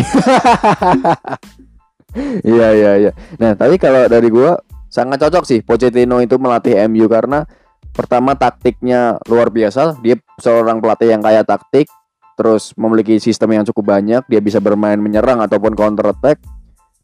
Iya 2.42 2.74
iya 2.74 2.92
iya. 2.98 3.12
Nah, 3.38 3.54
tapi 3.54 3.78
kalau 3.78 4.10
dari 4.10 4.34
gua 4.34 4.58
sangat 4.90 5.22
cocok 5.22 5.44
sih 5.46 5.60
Pochettino 5.62 6.18
itu 6.18 6.42
melatih 6.42 6.74
MU 6.90 7.06
karena 7.06 7.46
pertama 7.94 8.34
taktiknya 8.34 9.22
luar 9.30 9.54
biasa. 9.54 10.02
Dia 10.02 10.18
seorang 10.42 10.82
pelatih 10.82 11.14
yang 11.14 11.22
kaya 11.22 11.46
taktik, 11.46 11.86
terus 12.34 12.74
memiliki 12.74 13.22
sistem 13.22 13.54
yang 13.54 13.66
cukup 13.70 13.94
banyak, 13.94 14.26
dia 14.26 14.42
bisa 14.42 14.58
bermain 14.58 14.98
menyerang 14.98 15.46
ataupun 15.46 15.78
counter 15.78 16.10
attack 16.10 16.42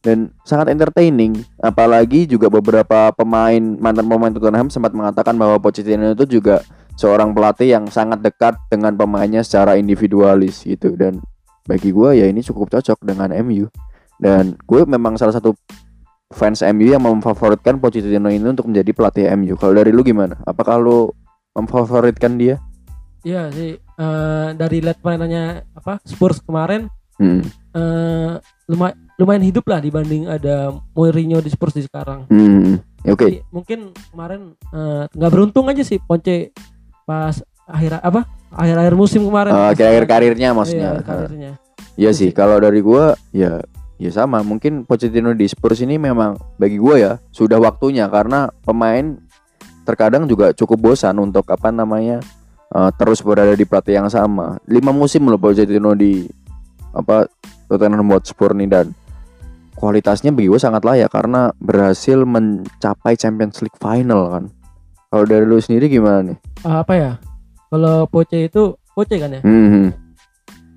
dan 0.01 0.33
sangat 0.41 0.73
entertaining. 0.73 1.45
Apalagi 1.61 2.25
juga 2.25 2.49
beberapa 2.49 3.13
pemain 3.13 3.61
mantan 3.77 4.09
pemain 4.09 4.33
Tottenham 4.33 4.73
sempat 4.73 4.97
mengatakan 4.97 5.37
bahwa 5.37 5.61
Pochettino 5.61 6.17
itu 6.17 6.41
juga 6.41 6.65
seorang 6.95 7.33
pelatih 7.33 7.73
yang 7.73 7.85
sangat 7.89 8.21
dekat 8.21 8.57
dengan 8.69 8.93
pemainnya 8.93 9.41
secara 9.41 9.75
individualis 9.77 10.63
gitu 10.63 10.93
dan 10.93 11.19
bagi 11.63 11.95
gue 11.95 12.09
ya 12.19 12.25
ini 12.27 12.43
cukup 12.43 12.75
cocok 12.75 13.01
dengan 13.01 13.31
MU 13.41 13.71
dan 14.19 14.53
gue 14.67 14.81
memang 14.85 15.17
salah 15.17 15.33
satu 15.33 15.55
fans 16.33 16.65
MU 16.65 16.89
yang 16.89 17.01
memfavoritkan 17.01 17.77
Pochettino 17.77 18.27
ini 18.27 18.41
untuk 18.41 18.65
menjadi 18.65 18.89
pelatih 18.89 19.25
MU. 19.37 19.53
Kalau 19.53 19.77
dari 19.77 19.93
lu 19.93 20.01
gimana? 20.01 20.33
Apakah 20.49 20.81
lu 20.81 21.13
memfavoritkan 21.53 22.41
dia? 22.41 22.57
Iya 23.23 23.53
sih 23.53 23.77
eh, 23.77 24.47
dari 24.57 24.83
lihat 24.83 24.99
permainannya 24.99 25.63
apa 25.77 26.01
Spurs 26.03 26.41
kemarin 26.43 26.89
Hmm. 27.21 27.45
eh 27.77 28.33
lumayan 28.65 28.97
lumayan 29.21 29.45
hidup 29.45 29.69
lah 29.69 29.77
dibanding 29.77 30.25
ada 30.25 30.73
Mourinho 30.97 31.37
di 31.45 31.53
Spurs 31.53 31.77
di 31.77 31.85
sekarang. 31.85 32.25
Hmm. 32.25 32.81
Ya, 33.05 33.13
Oke. 33.13 33.29
Jadi, 33.29 33.39
mungkin 33.53 33.93
kemarin 34.09 34.57
eh, 34.73 35.05
nggak 35.13 35.31
beruntung 35.31 35.69
aja 35.69 35.85
sih 35.85 36.01
Ponce 36.01 36.49
pas 37.03 37.35
akhir 37.67 37.99
apa 38.03 38.27
akhir-akhir 38.53 38.95
musim 38.95 39.21
kemarin. 39.25 39.51
Eh, 39.51 39.55
Pas- 39.55 39.71
akhir-akhir 39.75 40.05
karirnya 40.05 40.49
Iya, 40.51 40.57
maksudnya. 40.57 40.89
karirnya. 41.03 41.51
Iya 41.93 42.11
sih, 42.11 42.29
kalau 42.33 42.57
dari 42.57 42.81
gua 42.81 43.13
ya 43.29 43.61
ya 44.01 44.11
sama. 44.11 44.41
Mungkin 44.41 44.83
Pochettino 44.83 45.31
di 45.37 45.45
Spurs 45.45 45.79
ini 45.81 46.01
memang 46.01 46.37
bagi 46.57 46.77
gua 46.81 46.95
ya 46.97 47.11
sudah 47.29 47.61
waktunya 47.61 48.09
karena 48.09 48.49
pemain 48.65 49.17
terkadang 49.83 50.25
juga 50.25 50.55
cukup 50.55 50.91
bosan 50.91 51.19
untuk 51.19 51.43
apa 51.51 51.69
namanya 51.69 52.23
eh, 52.73 52.91
terus 52.97 53.21
berada 53.21 53.53
di 53.53 53.65
pelatih 53.67 54.01
yang 54.01 54.09
sama. 54.09 54.57
Lima 54.65 54.89
musim 54.89 55.25
loh 55.29 55.37
Pochettino 55.37 55.93
di 55.93 56.25
apa 56.93 57.25
Tottenham 57.69 58.09
Hotspur 58.13 58.53
nih 58.53 58.69
dan 58.69 58.93
kualitasnya 59.73 60.29
bagi 60.33 60.49
gua 60.49 60.61
sangat 60.61 60.85
layak 60.85 61.09
karena 61.09 61.49
berhasil 61.57 62.21
mencapai 62.25 63.17
Champions 63.17 63.61
League 63.61 63.77
final 63.77 64.29
kan. 64.33 64.45
Kalau 65.13 65.29
dari 65.29 65.45
lu 65.45 65.61
sendiri 65.61 65.85
gimana 65.93 66.33
nih? 66.33 66.37
Eh, 66.65 66.73
apa 66.73 66.93
ya? 66.97 67.11
Kalau 67.69 68.09
Poche 68.09 68.49
itu 68.49 68.73
Poche 68.97 69.21
kan 69.21 69.29
ya? 69.29 69.45
Hmm, 69.45 69.93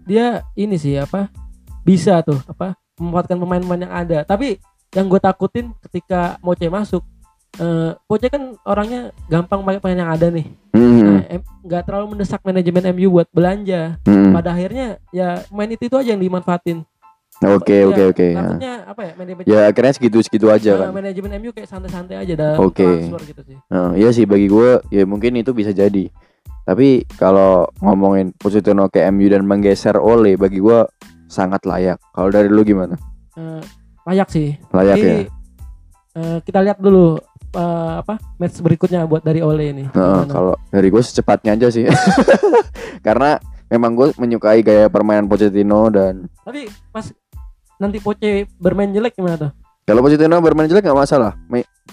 Dia 0.04 0.44
ini 0.52 0.76
sih 0.76 0.92
apa? 1.00 1.32
Bisa 1.80 2.20
tuh 2.20 2.36
apa? 2.44 2.76
Memanfaatkan 3.00 3.40
pemain-pemain 3.40 3.88
yang 3.88 3.94
ada. 3.96 4.28
Tapi 4.28 4.60
yang 4.92 5.08
gue 5.08 5.16
takutin 5.16 5.72
ketika 5.80 6.36
Moce 6.44 6.68
masuk 6.68 7.00
eh 7.56 7.96
Poche 8.04 8.28
kan 8.28 8.52
orangnya 8.68 9.08
gampang 9.32 9.64
pakai 9.64 9.80
pemain 9.80 10.04
yang 10.04 10.12
ada 10.12 10.28
nih. 10.28 10.44
hmm, 10.76 11.00
Nah, 11.00 11.22
nggak 11.64 11.82
terlalu 11.88 12.06
mendesak 12.12 12.44
manajemen 12.44 12.92
MU 12.92 13.08
buat 13.16 13.32
belanja. 13.32 13.96
hmm. 14.04 14.36
Pada 14.36 14.52
akhirnya 14.52 15.00
ya 15.16 15.48
main 15.48 15.72
itu 15.72 15.88
itu 15.88 15.96
aja 15.96 16.12
yang 16.12 16.20
dimanfaatin. 16.20 16.84
Oke 17.38 17.76
Ya, 17.76 17.84
oke 17.84 18.02
oke. 18.06 18.26
ya. 18.26 18.36
Takutnya 18.38 18.74
apa 18.86 19.00
ya 19.02 19.12
manajemen 19.12 19.42
Ya 19.44 19.58
akhirnya 19.68 19.92
segitu-segitu 19.92 20.46
aja 20.48 20.72
Nah, 20.72 20.80
kan. 20.82 20.96
manajemen 20.96 21.30
MU 21.36 21.50
kayak 21.52 21.68
santai-santai 21.68 22.16
aja 22.16 22.32
Oke. 22.56 22.80
transfer 22.80 23.22
gitu 23.26 23.42
sih. 23.44 23.56
Nah, 23.68 23.92
iya 23.92 24.08
sih 24.08 24.24
bagi 24.24 24.46
gue 24.46 24.80
ya 24.88 25.04
mungkin 25.04 25.36
itu 25.36 25.52
bisa 25.52 25.68
jadi. 25.70 26.08
Tapi 26.64 27.04
kalau 27.14 27.68
ngomongin 27.78 28.32
Pochettino 28.32 28.88
ke 28.88 29.04
MU 29.06 29.28
dan 29.28 29.44
menggeser 29.44 29.94
Ole 29.94 30.34
bagi 30.34 30.58
gue 30.58 30.80
sangat 31.26 31.62
layak. 31.62 32.00
Kalau 32.10 32.32
dari 32.32 32.48
lu 32.48 32.64
gimana? 32.64 32.96
Eh, 33.34 33.60
layak 34.04 34.28
sih. 34.28 34.56
Layak 34.70 34.96
Tapi, 34.96 35.06
ya. 35.06 35.16
eh, 36.16 36.38
kita 36.40 36.58
lihat 36.64 36.80
dulu 36.80 37.20
eh, 37.52 37.92
apa 38.00 38.16
match 38.36 38.58
berikutnya 38.58 39.04
buat 39.04 39.20
dari 39.20 39.40
Ole 39.40 39.70
ini. 39.70 39.84
Nah, 39.92 40.24
kalau 40.24 40.56
dari 40.68 40.88
gue 40.88 40.98
secepatnya 40.98 41.52
aja 41.52 41.68
sih. 41.68 41.84
Karena 43.06 43.36
memang 43.66 43.92
gue 43.92 44.08
menyukai 44.16 44.62
gaya 44.62 44.86
permainan 44.86 45.26
Pochettino 45.26 45.86
dan 45.88 46.26
Tapi 46.42 46.64
pas 46.90 47.06
nanti 47.76 47.98
Poche 47.98 48.48
bermain 48.56 48.88
jelek 48.88 49.14
gimana 49.14 49.36
tuh? 49.38 49.50
kalau 49.86 50.02
Pochettino 50.02 50.42
bermain 50.42 50.66
jelek 50.66 50.82
nggak 50.82 50.98
masalah. 50.98 51.38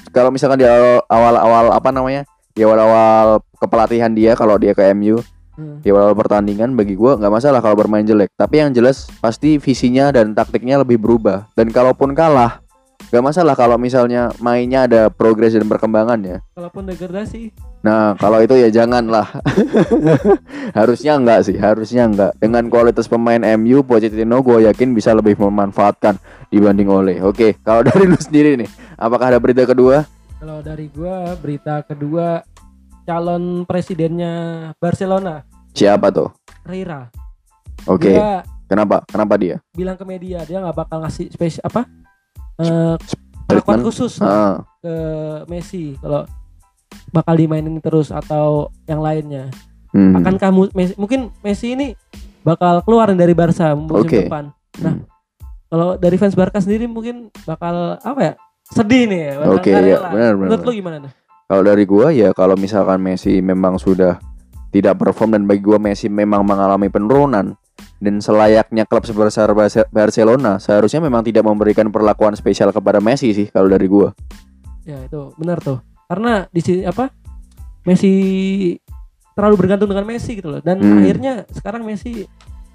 Kalau 0.10 0.34
misalkan 0.34 0.58
di 0.58 0.66
awal- 0.66 1.06
awal-awal 1.06 1.66
apa 1.72 1.90
namanya? 1.90 2.26
Di 2.50 2.62
awal-awal 2.62 3.38
kepelatihan 3.56 4.10
dia 4.10 4.34
kalau 4.34 4.58
dia 4.58 4.74
ke 4.74 4.82
MU 4.92 5.22
Hmm. 5.54 5.86
di 5.86 5.94
awal 5.94 6.18
pertandingan 6.18 6.74
bagi 6.74 6.98
gua 6.98 7.14
nggak 7.14 7.30
masalah 7.30 7.62
kalau 7.62 7.78
bermain 7.78 8.02
jelek 8.02 8.34
tapi 8.34 8.58
yang 8.58 8.74
jelas 8.74 9.06
pasti 9.22 9.62
visinya 9.62 10.10
dan 10.10 10.34
taktiknya 10.34 10.82
lebih 10.82 10.98
berubah 10.98 11.46
dan 11.54 11.70
kalaupun 11.70 12.18
kalah 12.18 12.63
nggak 13.14 13.22
masalah 13.30 13.54
kalau 13.54 13.78
misalnya 13.78 14.34
mainnya 14.42 14.90
ada 14.90 15.14
progres 15.14 15.54
dan 15.54 15.70
perkembangan 15.70 16.18
ya 16.26 16.38
Kalaupun 16.58 16.90
degradasi, 16.90 17.54
nah 17.86 18.18
kalau 18.18 18.42
itu 18.42 18.58
ya 18.58 18.74
janganlah 18.74 19.30
harusnya 20.78 21.22
enggak 21.22 21.46
sih 21.46 21.54
harusnya 21.62 22.10
enggak 22.10 22.34
dengan 22.42 22.66
kualitas 22.74 23.06
pemain 23.06 23.38
MU 23.62 23.86
Pochettino 23.86 24.42
gue 24.42 24.66
yakin 24.66 24.98
bisa 24.98 25.14
lebih 25.14 25.38
memanfaatkan 25.38 26.18
dibanding 26.50 26.90
Ole 26.90 27.22
oke 27.22 27.62
kalau 27.62 27.86
dari 27.94 28.10
lu 28.10 28.18
sendiri 28.18 28.58
nih 28.58 28.70
apakah 28.98 29.30
ada 29.30 29.38
berita 29.38 29.70
kedua 29.70 30.10
Kalau 30.42 30.60
dari 30.60 30.90
gua 30.92 31.38
berita 31.40 31.86
kedua 31.88 32.44
calon 33.08 33.64
presidennya 33.64 34.34
Barcelona, 34.76 35.40
Siapa 35.72 36.12
tuh? 36.12 36.36
Reira. 36.68 37.08
Oke. 37.88 38.12
Dia 38.12 38.44
Kenapa? 38.68 39.08
Kenapa 39.08 39.40
dia? 39.40 39.64
bilang 39.72 39.96
ke 39.96 40.04
media 40.04 40.44
dia 40.44 40.60
nggak 40.60 40.76
bakal 40.76 41.00
ngasih 41.00 41.32
spesial 41.32 41.64
apa? 41.64 41.88
Eh 42.56 42.96
perlakuan 43.44 43.82
Treatment? 43.82 43.86
khusus 43.86 44.14
Ah, 44.18 44.62
ke 44.80 44.94
Messi 45.48 45.98
kalau 45.98 46.24
bakal 47.10 47.34
dimainin 47.36 47.78
terus 47.80 48.10
atau 48.10 48.70
yang 48.84 49.00
lainnya. 49.00 49.50
hmm. 49.92 50.14
Akankah 50.16 50.50
mu- 50.50 50.72
Messi, 50.72 50.94
mungkin 50.96 51.30
Messi 51.40 51.72
ini 51.72 51.94
bakal 52.42 52.82
keluar 52.82 53.10
dari 53.12 53.32
Barca 53.32 53.74
musim 53.74 54.04
Oke. 54.04 54.26
depan. 54.26 54.50
Nah, 54.80 54.94
Hmm. 54.94 55.06
kalau 55.68 55.96
dari 55.96 56.18
fans 56.18 56.34
Barca 56.34 56.58
sendiri 56.58 56.86
mungkin 56.86 57.30
bakal 57.44 57.98
apa 57.98 58.20
ya? 58.22 58.34
Sedih 58.66 59.06
nih 59.06 59.22
ya. 59.24 59.34
Oke, 59.48 59.70
iya, 59.70 59.80
rela. 59.80 60.10
benar, 60.10 60.34
benar, 60.34 60.34
Menurut 60.40 60.60
benar. 60.60 60.68
lu 60.68 60.74
gimana 60.76 60.98
nih? 61.00 61.12
Kalau 61.44 61.64
dari 61.64 61.84
gua 61.84 62.08
ya 62.10 62.30
kalau 62.32 62.56
misalkan 62.56 62.98
Messi 63.00 63.38
memang 63.38 63.78
sudah 63.78 64.18
tidak 64.70 64.98
perform 64.98 65.30
dan 65.32 65.44
bagi 65.44 65.62
gua 65.62 65.78
Messi 65.78 66.08
memang 66.08 66.42
mengalami 66.42 66.88
penurunan 66.88 67.54
dan 68.04 68.20
selayaknya 68.20 68.84
klub 68.84 69.08
sebesar 69.08 69.48
Barce- 69.56 69.88
Barcelona 69.88 70.60
seharusnya 70.60 71.00
memang 71.00 71.24
tidak 71.24 71.48
memberikan 71.48 71.88
perlakuan 71.88 72.36
spesial 72.36 72.76
kepada 72.76 73.00
Messi 73.00 73.32
sih 73.32 73.48
kalau 73.48 73.72
dari 73.72 73.88
gua. 73.88 74.12
Ya 74.84 75.00
itu 75.00 75.32
benar 75.40 75.64
tuh. 75.64 75.80
Karena 76.12 76.44
di 76.52 76.60
sini 76.60 76.84
apa? 76.84 77.08
Messi 77.84 78.12
terlalu 79.34 79.56
bergantung 79.66 79.88
dengan 79.88 80.04
Messi 80.04 80.36
gitu 80.36 80.52
loh. 80.52 80.60
Dan 80.60 80.84
Hmm. 80.84 81.00
akhirnya 81.00 81.34
sekarang 81.50 81.82
Messi 81.84 82.28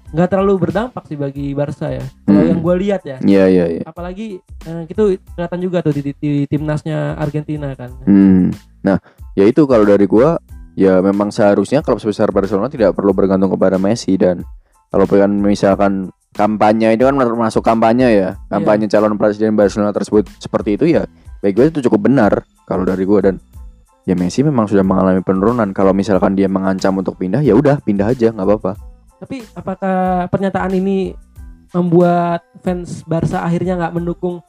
nggak 0.09 0.25
terlalu 0.27 0.57
berdampak 0.57 1.05
sih 1.05 1.13
bagi 1.13 1.53
Barca 1.53 1.93
ya. 1.93 2.01
Kalau 2.25 2.41
Hmm. 2.41 2.49
yang 2.49 2.59
gue 2.59 2.75
lihat 2.81 3.01
ya. 3.05 3.17
Iya 3.21 3.45
iya 3.45 3.65
iya. 3.69 3.83
Apalagi 3.85 4.41
eh, 4.41 4.83
itu 4.89 5.03
kelihatan 5.37 5.59
juga 5.61 5.85
tuh 5.85 5.93
di, 5.93 6.01
di, 6.01 6.13
di 6.17 6.31
timnasnya 6.45 7.13
Argentina 7.15 7.69
kan. 7.77 7.93
Hmm. 8.09 8.49
Nah, 8.81 8.97
ya 9.37 9.45
itu 9.45 9.69
kalau 9.69 9.85
dari 9.85 10.09
gua 10.09 10.41
ya 10.73 10.97
memang 11.03 11.29
seharusnya 11.29 11.85
klub 11.85 12.01
sebesar 12.01 12.33
Barcelona 12.33 12.71
tidak 12.71 12.95
perlu 12.95 13.13
bergantung 13.13 13.53
kepada 13.53 13.77
Messi 13.77 14.17
dan 14.17 14.41
kalau 14.89 15.05
kan 15.05 15.31
misalkan 15.37 16.09
kampanye 16.33 16.93
itu 16.93 17.05
kan 17.05 17.15
masuk 17.17 17.61
kampanye 17.65 18.07
ya, 18.09 18.29
kampanye 18.49 18.85
calon 18.89 19.17
presiden 19.17 19.57
Barcelona 19.57 19.93
tersebut 19.93 20.29
seperti 20.37 20.77
itu 20.77 20.85
ya, 20.89 21.05
bagi 21.39 21.53
gue 21.55 21.65
itu 21.71 21.79
cukup 21.87 22.09
benar 22.11 22.43
kalau 22.67 22.83
dari 22.85 23.01
gua 23.07 23.25
dan 23.25 23.41
ya 24.09 24.17
Messi 24.17 24.41
memang 24.41 24.65
sudah 24.65 24.85
mengalami 24.85 25.21
penurunan. 25.21 25.69
Kalau 25.71 25.93
misalkan 25.93 26.33
dia 26.33 26.49
mengancam 26.49 26.97
untuk 26.97 27.15
pindah, 27.17 27.45
ya 27.45 27.53
udah 27.53 27.81
pindah 27.81 28.09
aja 28.09 28.33
nggak 28.33 28.45
apa-apa. 28.45 28.71
Tapi 29.19 29.43
apakah 29.53 30.25
pernyataan 30.31 30.73
ini 30.73 31.13
membuat 31.75 32.41
fans 32.65 33.05
Barca 33.05 33.45
akhirnya 33.45 33.77
nggak 33.77 33.93
mendukung 33.93 34.41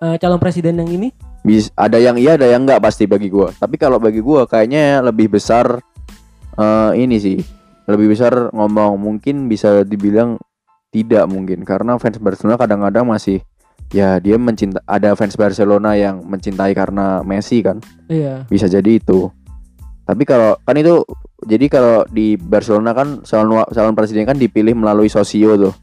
eh, 0.00 0.16
calon 0.16 0.40
presiden 0.40 0.80
yang 0.80 0.88
ini? 0.88 1.08
Bis, 1.44 1.68
ada 1.76 2.00
yang 2.00 2.16
iya, 2.16 2.40
ada 2.40 2.48
yang 2.48 2.64
enggak 2.64 2.80
pasti 2.80 3.04
bagi 3.04 3.28
gua. 3.28 3.52
Tapi 3.52 3.76
kalau 3.76 4.00
bagi 4.00 4.24
gua 4.24 4.48
kayaknya 4.48 5.04
lebih 5.04 5.34
besar 5.34 5.80
eh, 6.56 6.92
ini 6.96 7.16
sih. 7.20 7.38
Lebih 7.84 8.16
besar 8.16 8.48
ngomong 8.50 8.96
mungkin 8.96 9.46
bisa 9.46 9.84
dibilang 9.84 10.40
tidak 10.88 11.26
mungkin 11.26 11.66
karena 11.66 11.98
fans 11.98 12.16
Barcelona 12.16 12.54
kadang-kadang 12.56 13.04
masih 13.04 13.42
ya 13.90 14.16
dia 14.18 14.38
mencinta 14.38 14.80
ada 14.86 15.12
fans 15.12 15.34
Barcelona 15.34 15.92
yang 15.92 16.22
mencintai 16.24 16.72
karena 16.72 17.20
Messi 17.20 17.60
kan. 17.60 17.82
Iya. 18.08 18.46
Bisa 18.48 18.70
jadi 18.70 18.96
itu. 18.96 19.28
Tapi 20.04 20.22
kalau 20.24 20.56
kan 20.62 20.76
itu 20.76 21.04
jadi 21.44 21.66
kalau 21.68 22.08
di 22.08 22.36
Barcelona 22.36 22.96
kan 22.96 23.20
calon 23.20 23.64
calon 23.68 23.92
presiden 23.92 24.24
kan 24.24 24.36
dipilih 24.36 24.72
melalui 24.72 25.12
sosio 25.12 25.56
tuh. 25.58 25.74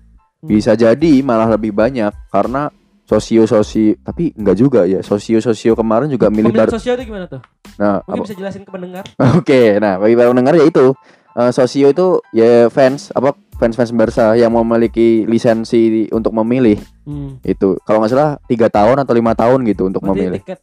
Hmm. 0.41 0.47
Bisa 0.49 0.73
jadi 0.73 1.21
malah 1.21 1.53
lebih 1.53 1.69
banyak 1.69 2.09
karena 2.33 2.71
sosio 3.05 3.43
sosio 3.43 3.99
tapi 4.01 4.31
enggak 4.39 4.55
juga 4.55 4.87
ya 4.87 5.03
sosio 5.03 5.43
sosio 5.43 5.75
kemarin 5.75 6.07
juga 6.07 6.31
milih 6.31 6.55
Pemilihan 6.55 6.71
Bar- 6.71 6.77
sosial 6.79 6.95
itu 6.95 7.11
gimana 7.11 7.27
tuh? 7.27 7.43
nah 7.75 7.99
Mungkin 8.07 8.13
apa- 8.15 8.23
bisa 8.23 8.35
jelasin 8.39 8.61
ke 8.63 8.71
pendengar. 8.71 9.03
Oke, 9.39 9.61
nah 9.83 9.99
bagi 9.99 10.15
para 10.15 10.31
pendengar 10.31 10.53
ya 10.55 10.63
itu 10.63 10.95
Eh, 11.31 11.51
sosio 11.55 11.87
itu 11.87 12.19
ya 12.35 12.67
fans 12.67 13.07
apa 13.15 13.31
fans 13.55 13.79
fans 13.79 13.95
Barca 13.95 14.35
yang 14.35 14.51
memiliki 14.51 15.23
lisensi 15.23 16.11
untuk 16.11 16.35
memilih. 16.43 16.75
Hmm. 17.01 17.41
itu 17.41 17.81
kalau 17.81 18.03
nggak 18.03 18.11
salah 18.13 18.31
tiga 18.45 18.69
tahun 18.69 19.01
atau 19.01 19.13
lima 19.17 19.33
tahun 19.33 19.65
gitu 19.65 19.89
untuk 19.89 20.05
Berarti 20.05 20.19
memilih. 20.21 20.39
tiket 20.43 20.59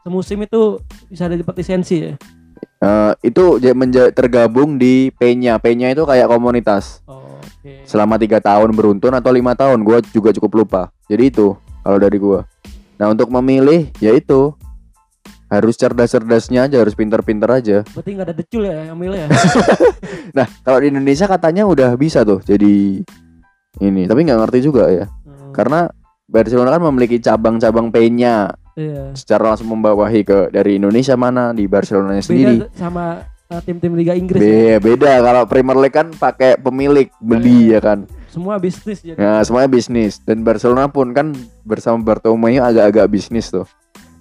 semusim 0.00 0.40
itu 0.40 0.80
bisa 1.10 1.28
dapat 1.28 1.54
lisensi 1.58 1.96
ya? 2.00 2.14
Eh, 2.82 3.12
itu 3.26 3.58
tergabung 4.14 4.78
di 4.78 5.10
Peña 5.14 5.58
Peña 5.58 5.90
itu 5.90 6.02
kayak 6.06 6.30
komunitas. 6.30 7.02
Oh, 7.06 7.22
Oke. 7.42 7.82
selama 7.86 8.18
tiga 8.18 8.38
tahun 8.38 8.74
beruntun 8.74 9.14
atau 9.14 9.30
lima 9.30 9.54
tahun 9.54 9.82
gue 9.82 9.98
juga 10.14 10.30
cukup 10.32 10.64
lupa. 10.64 10.82
Jadi 11.10 11.30
itu 11.34 11.54
kalau 11.82 11.98
dari 11.98 12.18
gue 12.18 12.40
nah 12.96 13.10
untuk 13.10 13.34
memilih 13.34 13.90
ya 13.98 14.14
itu 14.14 14.54
harus 15.52 15.76
cerdas-cerdasnya 15.76 16.64
aja 16.64 16.80
harus 16.80 16.96
pinter-pinter 16.96 17.44
aja 17.52 17.76
Berarti 17.92 18.10
nggak 18.16 18.26
ada 18.32 18.34
decul 18.34 18.64
ya 18.64 18.88
yang 18.88 18.96
milih 18.96 19.20
ya? 19.20 19.28
nah 20.38 20.48
kalau 20.64 20.80
di 20.80 20.88
Indonesia 20.88 21.28
katanya 21.28 21.68
udah 21.68 21.92
bisa 22.00 22.24
tuh 22.24 22.40
jadi 22.40 23.04
ini 23.80 24.02
tapi 24.08 24.24
nggak 24.24 24.40
ngerti 24.40 24.58
juga 24.64 24.88
ya 24.88 25.04
Hmm, 25.22 25.52
karena 25.52 25.86
Barcelona 26.24 26.72
kan 26.72 26.82
memiliki 26.88 27.20
cabang-cabang 27.20 27.92
Peña 27.92 28.50
iya. 28.72 29.12
secara 29.12 29.52
langsung 29.52 29.68
membawahi 29.68 30.24
ke 30.24 30.38
dari 30.48 30.80
Indonesia 30.80 31.12
mana 31.12 31.52
di 31.52 31.68
Barcelona 31.68 32.16
sendiri 32.18 32.64
Beda 32.64 32.72
sama 32.72 33.20
uh, 33.52 33.60
tim-tim 33.60 33.92
Liga 33.92 34.16
Inggris 34.16 34.40
ya. 34.40 34.80
Be- 34.80 34.96
beda 34.96 35.20
kalau 35.20 35.44
Premier 35.44 35.76
League 35.76 35.92
kan 35.92 36.08
pakai 36.10 36.56
pemilik 36.56 37.12
beli 37.20 37.70
ya 37.70 37.84
kan 37.84 38.08
Semua 38.32 38.56
bisnis 38.56 39.04
jadi. 39.04 39.20
Nah, 39.20 39.44
semuanya 39.44 39.68
bisnis 39.68 40.16
dan 40.24 40.40
Barcelona 40.40 40.88
pun 40.88 41.12
kan 41.12 41.36
bersama 41.68 42.00
Bartomeu 42.00 42.64
agak-agak 42.64 43.04
bisnis 43.12 43.52
tuh. 43.52 43.68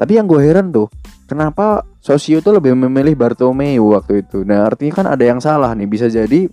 Tapi 0.01 0.17
yang 0.17 0.25
gue 0.25 0.41
heran 0.41 0.73
tuh, 0.73 0.89
kenapa 1.29 1.85
Sosio 2.01 2.41
tuh 2.41 2.57
lebih 2.57 2.73
memilih 2.73 3.13
Bartomeu 3.13 3.93
waktu 3.93 4.25
itu? 4.25 4.41
Nah, 4.41 4.65
artinya 4.65 4.93
kan 4.97 5.05
ada 5.13 5.21
yang 5.21 5.37
salah 5.37 5.77
nih. 5.77 5.85
Bisa 5.85 6.09
jadi 6.09 6.49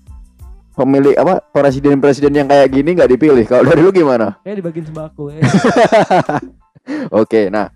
pemilik 0.77 1.17
apa 1.17 1.41
presiden-presiden 1.49 2.45
yang 2.45 2.45
kayak 2.45 2.69
gini 2.69 2.93
nggak 2.93 3.09
dipilih. 3.09 3.49
Kalau 3.49 3.65
dari 3.65 3.81
lu 3.81 3.89
gimana? 3.89 4.37
Kayak 4.45 4.57
dibagiin 4.61 4.85
sembako 4.93 5.23
ya. 5.33 5.41
Oke, 7.09 7.49
nah 7.49 7.73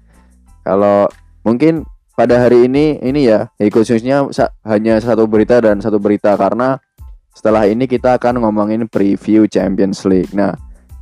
kalau 0.61 1.09
mungkin 1.41 1.89
pada 2.13 2.37
hari 2.37 2.69
ini 2.69 3.01
ini 3.01 3.27
ya, 3.27 3.49
ya 3.57 3.67
khususnya 3.73 4.29
sa- 4.31 4.53
hanya 4.69 5.01
satu 5.01 5.25
berita 5.25 5.57
dan 5.59 5.81
satu 5.81 5.97
berita 5.97 6.37
karena 6.37 6.77
setelah 7.33 7.65
ini 7.65 7.89
kita 7.89 8.21
akan 8.21 8.45
ngomongin 8.45 8.85
preview 8.87 9.49
Champions 9.49 10.05
League. 10.05 10.37
Nah, 10.37 10.53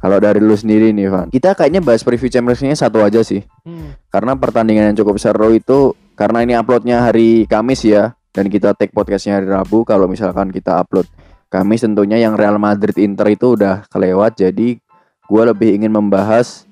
kalau 0.01 0.17
dari 0.17 0.41
lu 0.41 0.57
sendiri 0.57 0.97
nih, 0.97 1.13
Van, 1.13 1.29
kita 1.29 1.53
kayaknya 1.53 1.85
bahas 1.85 2.01
preview 2.01 2.33
Champions 2.33 2.65
League 2.65 2.75
satu 2.75 3.05
aja 3.05 3.21
sih, 3.21 3.45
Hmm. 3.69 3.93
karena 4.09 4.33
pertandingan 4.33 4.91
yang 4.91 4.97
cukup 5.05 5.21
seru 5.21 5.53
itu 5.53 5.93
karena 6.17 6.41
ini 6.41 6.57
uploadnya 6.57 7.05
hari 7.05 7.45
Kamis 7.45 7.85
ya, 7.85 8.17
dan 8.33 8.49
kita 8.49 8.73
take 8.73 8.97
podcastnya 8.97 9.37
hari 9.37 9.47
Rabu. 9.47 9.85
Kalau 9.85 10.09
misalkan 10.09 10.49
kita 10.49 10.81
upload 10.81 11.05
Kamis, 11.53 11.85
tentunya 11.85 12.17
yang 12.17 12.39
Real 12.39 12.57
Madrid 12.57 12.97
Inter 12.97 13.29
itu 13.29 13.61
udah 13.61 13.85
kelewat, 13.93 14.41
jadi 14.41 14.81
gua 15.29 15.53
lebih 15.53 15.77
ingin 15.77 15.93
membahas 15.93 16.65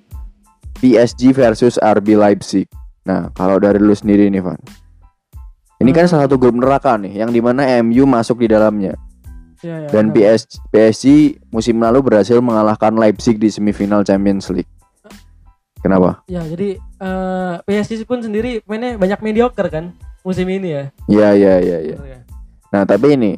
PSG 0.79 1.35
versus 1.35 1.77
RB 1.83 2.15
Leipzig. 2.15 2.71
Nah, 3.03 3.33
kalau 3.35 3.59
dari 3.59 3.83
lu 3.83 3.93
sendiri 3.93 4.31
nih, 4.31 4.41
Van. 4.41 4.61
Ini 5.79 5.91
kan 5.95 6.07
Hmm. 6.07 6.11
salah 6.11 6.25
satu 6.27 6.39
grup 6.39 6.55
neraka 6.55 6.95
nih, 6.99 7.23
yang 7.23 7.31
di 7.31 7.43
mana 7.43 7.67
MU 7.83 8.07
masuk 8.07 8.43
di 8.43 8.51
dalamnya. 8.51 8.95
Ya, 9.59 9.75
ya, 9.83 9.89
Dan. 9.91 10.15
PS, 10.15 10.63
PSG 10.71 11.07
musim 11.51 11.83
lalu 11.83 11.99
berhasil 11.99 12.39
mengalahkan 12.39 12.95
Leipzig 12.95 13.43
di 13.43 13.51
semifinal 13.51 14.07
Champions 14.07 14.47
League. 14.55 14.71
Kenapa? 15.79 16.23
Ya, 16.27 16.43
jadi 16.43 16.79
eh, 16.79 17.55
PSG 17.63 18.03
pun 18.03 18.19
sendiri 18.19 18.63
mainnya 18.67 18.99
banyak 18.99 19.19
mediocre 19.23 19.71
kan 19.71 19.95
musim 20.23 20.47
ini 20.51 20.75
ya. 20.75 20.85
Ya, 21.07 21.29
ya, 21.35 21.55
ya, 21.59 21.79
ya. 21.83 21.97
Benar 21.99 22.11
ya? 22.11 22.21
Nah, 22.69 22.83
tapi 22.83 23.15
ini, 23.15 23.33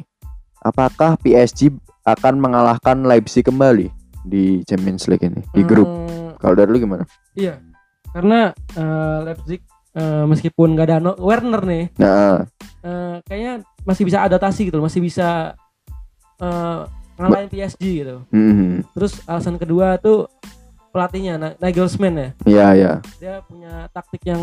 apakah 0.59 1.17
PSG 1.17 1.69
akan 2.01 2.41
mengalahkan 2.41 2.97
Leipzig 3.05 3.45
kembali 3.45 3.93
di 4.25 4.61
Champions 4.65 5.05
League 5.05 5.21
ini 5.21 5.41
di 5.53 5.61
grup? 5.61 5.85
Hmm, 5.85 6.33
Kalau 6.37 6.53
dari 6.57 6.69
lu 6.69 6.81
gimana? 6.81 7.05
iya. 7.33 7.61
Karena 8.11 8.51
eh, 8.75 9.17
Leipzig 9.23 9.61
eh, 9.93 10.25
meskipun 10.27 10.73
nggak 10.75 10.87
ada 10.89 10.97
no 10.99 11.13
Werner 11.17 11.63
nih, 11.63 11.85
Nah, 11.95 12.41
eh, 12.81 13.15
kayaknya 13.23 13.63
masih 13.85 14.03
bisa 14.03 14.19
adaptasi 14.21 14.67
gitu, 14.67 14.81
loh, 14.81 14.89
masih 14.89 14.99
bisa 14.99 15.53
eh, 16.41 16.79
ngalahin 17.15 17.47
PSG 17.47 17.83
gitu. 18.01 18.25
mhm. 18.27 18.81
Terus 18.91 19.21
alasan 19.23 19.55
kedua 19.55 19.95
tuh 19.95 20.25
pelatihnya 20.89 21.37
Na- 21.37 21.55
Nagelsmann 21.57 22.17
ya. 22.17 22.29
ya, 22.43 22.67
ya, 22.73 22.93
Dia 23.15 23.33
punya 23.41 23.87
taktik 23.89 24.25
yang 24.25 24.41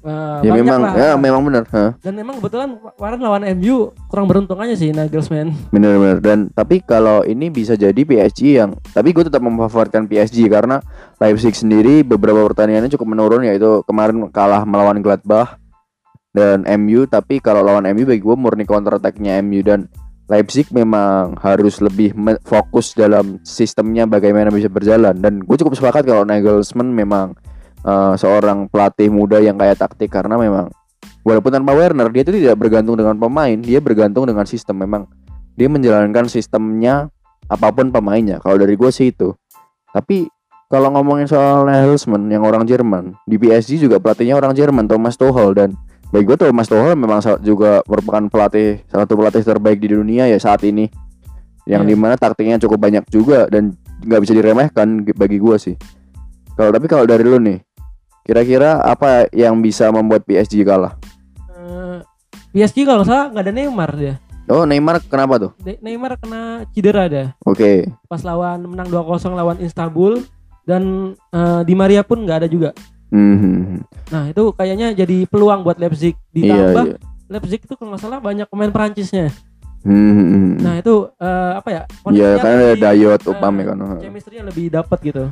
eh, 0.00 0.38
ya 0.42 0.52
memang, 0.52 0.80
lah. 0.80 0.94
ya 0.94 1.10
memang 1.14 1.42
benar, 1.44 1.64
Hah, 1.68 1.90
Dan 2.00 2.14
memang 2.14 2.38
kebetulan 2.38 2.68
kemarin 2.94 3.20
lawan 3.20 3.42
MU 3.54 3.76
kurang 4.08 4.26
beruntung 4.26 4.56
aja 4.56 4.72
sih 4.72 4.90
Nagelsmann. 4.90 5.52
benar-benar. 5.68 6.18
Dan 6.18 6.38
tapi 6.50 6.80
kalau 6.80 7.22
ini 7.22 7.46
bisa 7.46 7.74
jadi 7.74 7.98
PSG 7.98 8.40
yang, 8.56 8.74
tapi 8.90 9.10
gue 9.12 9.22
tetap 9.22 9.38
memfavoritkan 9.38 10.06
PSG 10.06 10.48
karena 10.48 10.80
Leipzig 11.18 11.54
sendiri 11.54 12.02
beberapa 12.02 12.46
pertandingannya 12.46 12.90
cukup 12.90 13.06
menurun 13.06 13.42
yaitu 13.44 13.82
kemarin 13.84 14.22
kalah 14.30 14.62
melawan 14.62 14.98
Gladbach 14.98 15.58
dan 16.30 16.62
MU 16.78 17.04
tapi 17.04 17.38
kalau 17.38 17.60
lawan 17.60 17.86
MU 17.88 18.02
bagi 18.02 18.22
gue 18.22 18.34
murni 18.34 18.62
counter 18.62 18.96
attack-nya 18.96 19.42
MU 19.42 19.62
dan 19.62 19.90
Leipzig 20.28 20.68
memang 20.76 21.40
harus 21.40 21.80
lebih 21.80 22.12
fokus 22.44 22.92
dalam 22.92 23.40
sistemnya 23.42 24.04
bagaimana 24.04 24.52
bisa 24.52 24.68
berjalan 24.68 25.16
dan 25.16 25.40
gue 25.40 25.56
cukup 25.56 25.72
sepakat 25.72 26.04
kalau 26.04 26.28
Nagelsmann 26.28 26.92
memang 26.92 27.32
eh, 27.82 28.14
seorang 28.20 28.68
pelatih 28.68 29.08
muda 29.08 29.40
yang 29.40 29.56
kayak 29.56 29.80
taktik 29.80 30.12
karena 30.12 30.36
memang 30.36 30.68
walaupun 31.28 31.52
tanpa 31.52 31.76
Werner 31.76 32.08
dia 32.08 32.22
itu 32.24 32.32
tidak 32.40 32.56
bergantung 32.56 32.96
dengan 32.96 33.20
pemain, 33.20 33.56
dia 33.60 33.84
bergantung 33.84 34.24
dengan 34.24 34.48
sistem. 34.48 34.80
Memang 34.80 35.04
dia 35.52 35.68
menjalankan 35.68 36.24
sistemnya 36.32 37.12
apa 37.48 37.68
pun 37.68 37.92
pemainnya. 37.92 38.40
Kalau 38.40 38.56
dari 38.56 38.72
gue 38.72 38.88
sih 38.88 39.12
itu. 39.12 39.36
Tapi 39.92 40.28
kalau 40.68 40.92
ngomongin 40.92 41.28
soal 41.28 41.68
Nagelsmann 41.68 42.28
yang 42.28 42.44
orang 42.44 42.64
Jerman 42.68 43.16
di 43.24 43.40
PSG 43.40 43.80
juga 43.80 44.00
pelatihnya 44.00 44.36
orang 44.36 44.52
Jerman 44.52 44.84
Thomas 44.84 45.16
Tuchel 45.16 45.56
dan 45.56 45.76
bagi 46.08 46.24
gue 46.24 46.36
Thomas 46.36 46.66
Tuchel 46.66 46.94
memang 46.94 47.20
sa- 47.20 47.36
juga 47.38 47.84
merupakan 47.84 48.24
pelatih 48.26 48.80
salah 48.86 49.04
satu 49.04 49.14
pelatih 49.14 49.42
terbaik 49.42 49.76
di 49.76 49.88
dunia 49.90 50.24
ya 50.24 50.38
saat 50.38 50.62
ini 50.62 50.88
yang 51.64 51.84
Iya. 51.84 51.90
di 51.90 51.94
mana 51.94 52.14
taktiknya 52.14 52.56
cukup 52.58 52.80
banyak 52.80 53.04
juga 53.06 53.44
dan 53.46 53.76
nggak 54.00 54.20
bisa 54.20 54.32
diremehkan 54.32 55.02
gi- 55.02 55.12
bagi 55.12 55.36
gue 55.36 55.56
sih 55.58 55.76
kalau 56.54 56.70
tapi 56.70 56.86
kalau 56.86 57.04
dari 57.04 57.22
lu 57.22 57.36
nih 57.36 57.60
kira-kira 58.22 58.80
apa 58.80 59.28
yang 59.30 59.58
bisa 59.58 59.88
membuat 59.88 60.22
PSG 60.22 60.60
kalah 60.62 60.96
Eh, 61.50 61.98
PSG 62.54 62.82
kalau 62.82 63.02
salah 63.02 63.28
nggak 63.28 63.42
ada 63.42 63.52
Neymar 63.52 63.90
dia. 63.92 64.14
oh 64.48 64.64
Neymar 64.64 65.04
kenapa 65.04 65.36
tuh 65.38 65.52
Ne- 65.60 65.76
Neymar 65.78 66.16
kena 66.16 66.40
cedera 66.70 67.04
dia 67.04 67.36
oke 67.42 67.84
pas 68.06 68.22
lawan 68.22 68.64
menang 68.64 68.88
2-0 68.88 69.04
lawan 69.30 69.58
Istanbul 69.58 70.24
dan 70.64 70.82
eh, 71.28 71.60
Di 71.62 71.72
Maria 71.72 72.00
pun 72.00 72.20
nggak 72.20 72.38
ada 72.38 72.48
juga. 72.48 72.72
Hmm, 73.08 73.80
Nah 74.12 74.28
itu 74.28 74.52
kayaknya 74.52 74.92
jadi 74.92 75.24
peluang 75.24 75.64
buat 75.64 75.80
Leipzig 75.80 76.12
iya 76.36 76.72
ditambah 76.72 76.84
iya 76.92 76.96
Leipzig 77.28 77.60
itu 77.64 77.74
kalau 77.76 77.92
nggak 77.92 78.02
salah 78.04 78.20
banyak 78.20 78.48
pemain 78.48 78.72
Perancisnya. 78.72 79.28
Hmm, 79.84 80.58
Nah 80.58 80.80
itu 80.80 81.08
eh, 81.20 81.52
apa 81.56 81.68
ya? 81.70 81.82
Iya 81.84 81.96
kondisinya 82.02 82.36
karena 82.40 82.56
ada 82.56 82.76
Dayot 82.76 83.20
eh, 83.20 83.30
Upamecano. 83.32 83.84
Chemistry-nya 84.00 84.44
lebih 84.48 84.64
dapat 84.72 84.98
gitu. 85.04 85.24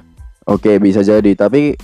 Oke 0.47 0.79
bisa 0.79 1.01
jadi 1.03 1.33
tapi 1.35 1.75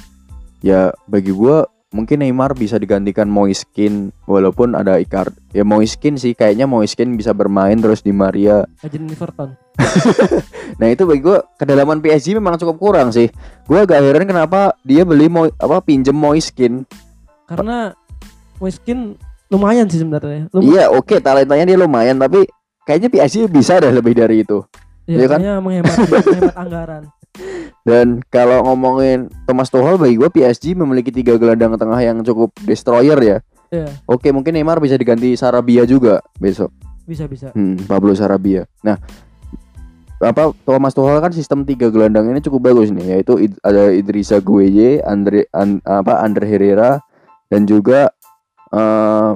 ya 0.62 0.94
bagi 1.10 1.34
gua 1.34 1.66
mungkin 1.92 2.24
Neymar 2.24 2.56
bisa 2.56 2.80
digantikan 2.80 3.28
Moiskin 3.28 4.14
walaupun 4.24 4.72
ada 4.72 4.96
Icar 4.96 5.28
ya 5.52 5.66
Moiskin 5.66 6.16
sih 6.16 6.32
kayaknya 6.32 6.64
Moiskin 6.64 7.20
bisa 7.20 7.36
bermain 7.36 7.76
terus 7.76 8.00
di 8.00 8.14
Maria 8.16 8.64
Legend 8.80 9.12
Everton. 9.12 9.50
Nah 10.80 10.88
itu 10.88 11.02
bagi 11.04 11.22
gua 11.24 11.42
kedalaman 11.56 11.98
PSG 11.98 12.36
memang 12.36 12.60
cukup 12.60 12.76
kurang 12.76 13.08
sih 13.10 13.28
gua 13.64 13.84
agak 13.84 13.98
heran 14.00 14.28
kenapa 14.28 14.76
dia 14.84 15.02
beli 15.02 15.26
Mo, 15.26 15.48
apa 15.48 15.80
pinjem 15.80 16.14
Moiskin 16.14 16.84
Karena 17.48 17.92
Moiskin 18.56 19.18
lumayan 19.52 19.84
sih 19.90 20.00
sebenarnya. 20.00 20.48
Iya 20.56 20.88
oke 20.88 21.20
talentanya 21.20 21.68
dia 21.68 21.76
lumayan 21.76 22.16
tapi 22.16 22.48
kayaknya 22.88 23.12
PSG 23.12 23.50
bisa 23.52 23.76
deh 23.76 23.92
lebih 23.92 24.16
dari 24.16 24.40
itu 24.40 24.64
iya 25.04 25.28
kan? 25.28 25.40
kayaknya 25.42 25.54
menghemat 25.60 25.96
menghemat 26.08 26.56
anggaran. 26.56 27.02
dan 27.82 28.22
kalau 28.30 28.62
ngomongin 28.64 29.28
Thomas 29.44 29.68
Tuchel 29.68 29.98
bagi 29.98 30.16
gua 30.16 30.30
PSG 30.30 30.72
memiliki 30.72 31.12
tiga 31.12 31.36
gelandang 31.36 31.76
tengah 31.76 32.00
yang 32.00 32.20
cukup 32.22 32.52
destroyer 32.64 33.18
ya 33.18 33.38
Iya, 33.72 33.88
Oke 34.04 34.28
mungkin 34.36 34.52
Neymar 34.52 34.84
bisa 34.84 35.00
diganti 35.00 35.32
Sarabia 35.32 35.88
juga 35.88 36.20
besok 36.36 36.68
bisa 37.02 37.24
bisa. 37.26 37.48
Hmm, 37.56 37.74
Pablo 37.88 38.14
Sarabia. 38.14 38.62
Nah, 38.84 38.94
apa 40.22 40.54
Thomas 40.62 40.92
Tuchel 40.92 41.18
kan 41.18 41.30
sistem 41.30 41.62
tiga 41.62 41.90
gelandang 41.90 42.30
ini 42.30 42.38
cukup 42.38 42.70
bagus 42.70 42.88
nih, 42.88 43.18
yaitu 43.18 43.36
Id- 43.40 43.58
ada 43.60 43.90
Idrissa 43.90 44.38
Gueye, 44.38 45.02
Andre 45.02 45.50
An- 45.50 45.82
apa 45.82 46.18
Andre 46.18 46.46
Herrera 46.46 47.02
dan 47.46 47.66
juga 47.66 48.14
eh 48.70 49.30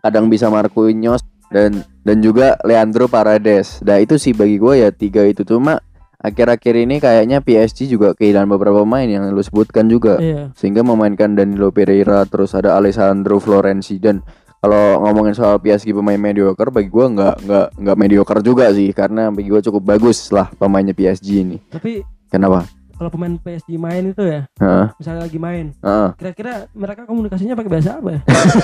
kadang 0.00 0.26
bisa 0.26 0.48
Marquinhos 0.48 1.22
dan 1.48 1.82
dan 2.00 2.18
juga 2.18 2.56
Leandro 2.62 3.06
Paredes. 3.06 3.82
Nah 3.82 3.98
itu 3.98 4.16
sih 4.16 4.32
bagi 4.32 4.56
gue 4.56 4.80
ya 4.80 4.90
tiga 4.90 5.22
itu 5.22 5.42
cuma 5.42 5.78
akhir-akhir 6.16 6.74
ini 6.78 6.96
kayaknya 6.96 7.38
PSG 7.38 7.86
juga 7.86 8.14
kehilangan 8.14 8.46
beberapa 8.48 8.80
pemain 8.80 9.04
yang 9.04 9.26
lu 9.28 9.42
sebutkan 9.42 9.86
juga 9.86 10.16
Iya. 10.16 10.54
sehingga 10.54 10.80
memainkan 10.80 11.34
Danilo 11.34 11.70
Pereira 11.70 12.22
terus 12.24 12.54
ada 12.54 12.74
Alessandro 12.74 13.36
Florenzi 13.36 13.98
dan 13.98 14.22
kalau 14.62 15.02
ngomongin 15.02 15.34
soal 15.34 15.58
PSG 15.58 15.90
pemain 15.90 16.14
mediocre 16.14 16.70
bagi 16.70 16.86
gua 16.86 17.10
nggak 17.10 17.34
nggak 17.42 17.66
nggak 17.82 17.96
mediocre 17.98 18.40
juga 18.40 18.70
sih 18.70 18.94
karena 18.94 19.26
bagi 19.28 19.50
gua 19.50 19.58
cukup 19.58 19.82
bagus 19.82 20.30
lah 20.30 20.46
pemainnya 20.54 20.94
PSG 20.94 21.26
ini 21.42 21.58
Tapi 21.66 22.06
kenapa 22.30 22.62
kalau 22.92 23.10
pemain 23.10 23.34
PSG 23.34 23.74
main 23.74 24.14
itu 24.14 24.22
ya, 24.22 24.46
Heeh, 24.62 24.86
misalnya 24.94 25.26
lagi 25.26 25.34
main, 25.34 25.74
heeh. 25.74 26.08
kira-kira 26.14 26.70
mereka 26.70 27.02
komunikasinya 27.02 27.58
pakai 27.58 27.70
bahasa 27.74 27.98
apa 27.98 28.14
ya? 28.14 28.20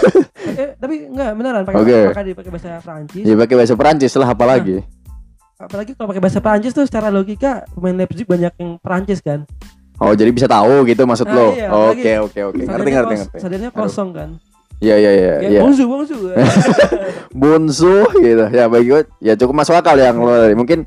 eh, 0.62 0.70
tapi 0.78 1.10
enggak 1.10 1.30
beneran 1.34 1.62
pakai 1.66 1.78
Oke. 1.82 1.98
pakai 2.14 2.32
pakai 2.38 2.50
bahasa 2.54 2.70
Prancis. 2.78 3.24
ya 3.26 3.34
pakai 3.34 3.56
bahasa 3.58 3.74
Perancis 3.74 4.12
lah 4.14 4.28
apalagi 4.30 4.78
Apalagi 5.58 5.98
kalau 5.98 6.14
pakai 6.14 6.22
bahasa 6.22 6.38
Prancis 6.38 6.70
tuh 6.70 6.86
secara 6.86 7.10
logika 7.10 7.66
pemain 7.74 7.98
Leipzig 7.98 8.30
banyak 8.30 8.54
yang 8.62 8.78
Prancis 8.78 9.18
kan. 9.18 9.42
oh 9.98 10.14
jadi 10.14 10.30
bisa 10.30 10.46
tahu 10.46 10.86
gitu 10.86 11.02
maksud 11.02 11.26
Nah, 11.26 11.34
lo 11.34 11.46
iya, 11.58 11.66
oke 11.74 12.12
oke 12.30 12.40
oke 12.54 12.62
ngerti 12.62 12.90
ngerti 12.94 13.14
ngerti 13.18 13.38
Sadarnya 13.42 13.70
kosong 13.74 14.14
kan. 14.14 14.38
Iya 14.78 14.94
iya 14.94 15.10
iya 15.12 15.34
Ya, 15.48 15.60
bongsu 15.60 15.84
bongsu. 15.84 16.16
Bunsu 17.30 17.94
gitu 18.16 18.44
ya 18.48 18.66
bagi 18.66 18.88
gua 18.88 19.02
ya 19.18 19.34
cukup 19.34 19.54
masuk 19.56 19.74
akal 19.74 19.96
yang 19.96 20.16
lo 20.16 20.32
mungkin 20.54 20.86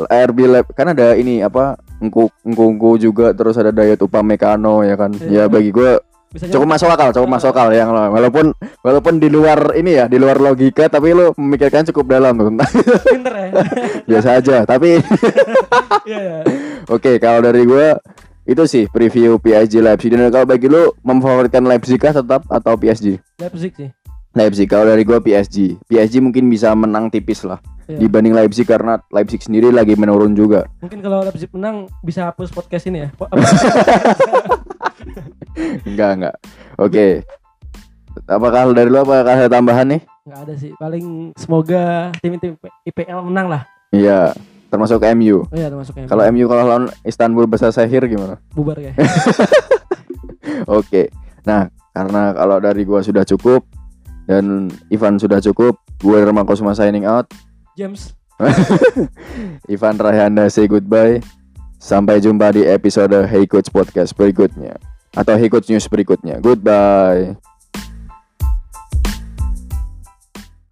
RB 0.00 0.38
Lab 0.48 0.66
kan 0.72 0.90
ada 0.90 1.14
ini 1.14 1.38
apa 1.38 1.78
engku 1.98 2.26
engku 2.42 2.90
juga 2.96 3.30
terus 3.30 3.54
ada 3.54 3.70
Dayot 3.70 4.00
Upamecano 4.00 4.82
ya 4.82 4.94
kan 4.94 5.14
ya 5.16 5.44
Iya. 5.44 5.44
bagi 5.46 5.70
gua 5.70 5.98
Bisa 6.28 6.50
cukup 6.50 6.66
masuk 6.68 6.90
akal 6.90 7.10
cukup 7.10 7.30
masuk 7.30 7.48
akal 7.48 7.70
yang 7.70 7.90
lo 7.90 8.10
walaupun 8.10 8.50
walaupun 8.80 9.14
di 9.16 9.28
luar 9.28 9.70
ini 9.74 9.94
ya 9.94 10.04
di 10.04 10.18
luar 10.18 10.34
logika 10.36 10.88
tapi 10.88 11.14
lo 11.14 11.30
memikirkan 11.36 11.86
cukup 11.86 12.10
dalam 12.10 12.34
tuh 12.34 12.50
pinter 13.04 13.34
ya. 13.34 13.50
biasa 14.10 14.28
aja 14.38 14.56
tapi 14.64 14.98
Iya 16.02 16.18
ya. 16.26 16.36
oke 16.86 17.18
kalau 17.18 17.38
dari 17.40 17.62
gua 17.62 18.02
itu 18.44 18.62
sih 18.68 18.84
preview 18.92 19.40
PSG 19.40 19.80
Leipzig. 19.80 20.12
Dan 20.12 20.28
kalau 20.28 20.44
bagi 20.44 20.68
lo 20.68 20.92
memfavoritkan 21.00 21.64
Leipzig 21.64 21.96
kah 21.96 22.12
tetap 22.12 22.44
atau 22.48 22.76
PSG 22.76 23.16
Leipzig 23.40 23.72
sih. 23.72 23.90
Leipzig. 24.34 24.66
Kalau 24.68 24.84
dari 24.88 25.02
gua 25.06 25.22
PSG 25.22 25.80
PSG 25.88 26.20
mungkin 26.20 26.48
bisa 26.52 26.72
menang 26.76 27.08
tipis 27.08 27.44
lah. 27.44 27.60
Iya. 27.84 28.00
dibanding 28.08 28.32
Leipzig 28.32 28.64
karena 28.64 28.96
Leipzig 29.12 29.44
sendiri 29.44 29.68
lagi 29.68 29.92
menurun 29.92 30.32
juga. 30.32 30.64
Mungkin 30.80 31.04
kalau 31.04 31.20
Leipzig 31.20 31.52
menang 31.52 31.84
bisa 32.00 32.32
hapus 32.32 32.48
podcast 32.48 32.88
ini 32.88 33.04
ya. 33.04 33.08
Enggak 35.88 36.10
enggak. 36.16 36.36
Oke. 36.80 37.06
Apakah 38.24 38.72
dari 38.72 38.88
lo 38.88 39.04
apakah 39.04 39.36
ada 39.36 39.52
tambahan 39.52 39.84
nih? 39.84 40.00
Nggak 40.24 40.40
ada 40.48 40.54
sih. 40.56 40.72
Paling 40.80 41.36
semoga 41.36 42.08
tim-tim 42.24 42.56
IPL 42.88 43.20
menang 43.28 43.52
lah. 43.52 43.62
iya 43.92 44.32
termasuk 44.74 44.98
MU 45.14 45.46
Oh 45.46 45.54
iya 45.54 45.70
termasuk 45.70 45.94
yang 46.02 46.10
kalau 46.10 46.26
MU 46.34 46.44
kalau 46.50 46.62
lawan 46.66 46.84
Istanbul 47.06 47.46
Sahir 47.54 48.02
gimana 48.10 48.42
bubar 48.52 48.82
ya. 48.82 48.92
Oke. 50.68 51.12
Nah, 51.44 51.68
karena 51.92 52.32
kalau 52.32 52.56
dari 52.60 52.82
gua 52.84 53.00
sudah 53.00 53.24
cukup 53.24 53.64
dan 54.24 54.72
Ivan 54.88 55.20
sudah 55.20 55.36
cukup, 55.40 55.76
gue 56.00 56.16
Derma 56.16 56.48
Kusuma 56.48 56.72
signing 56.72 57.04
out. 57.04 57.28
James. 57.76 58.16
Ivan 59.72 59.96
Rahanda 60.00 60.48
say 60.48 60.64
goodbye. 60.64 61.20
Sampai 61.76 62.16
jumpa 62.24 62.56
di 62.56 62.64
episode 62.64 63.28
Hey 63.28 63.44
Coach 63.44 63.68
Podcast 63.68 64.16
berikutnya 64.16 64.80
atau 65.12 65.36
Hey 65.36 65.52
Coach 65.52 65.68
News 65.68 65.84
berikutnya. 65.84 66.40
Goodbye. 66.40 67.36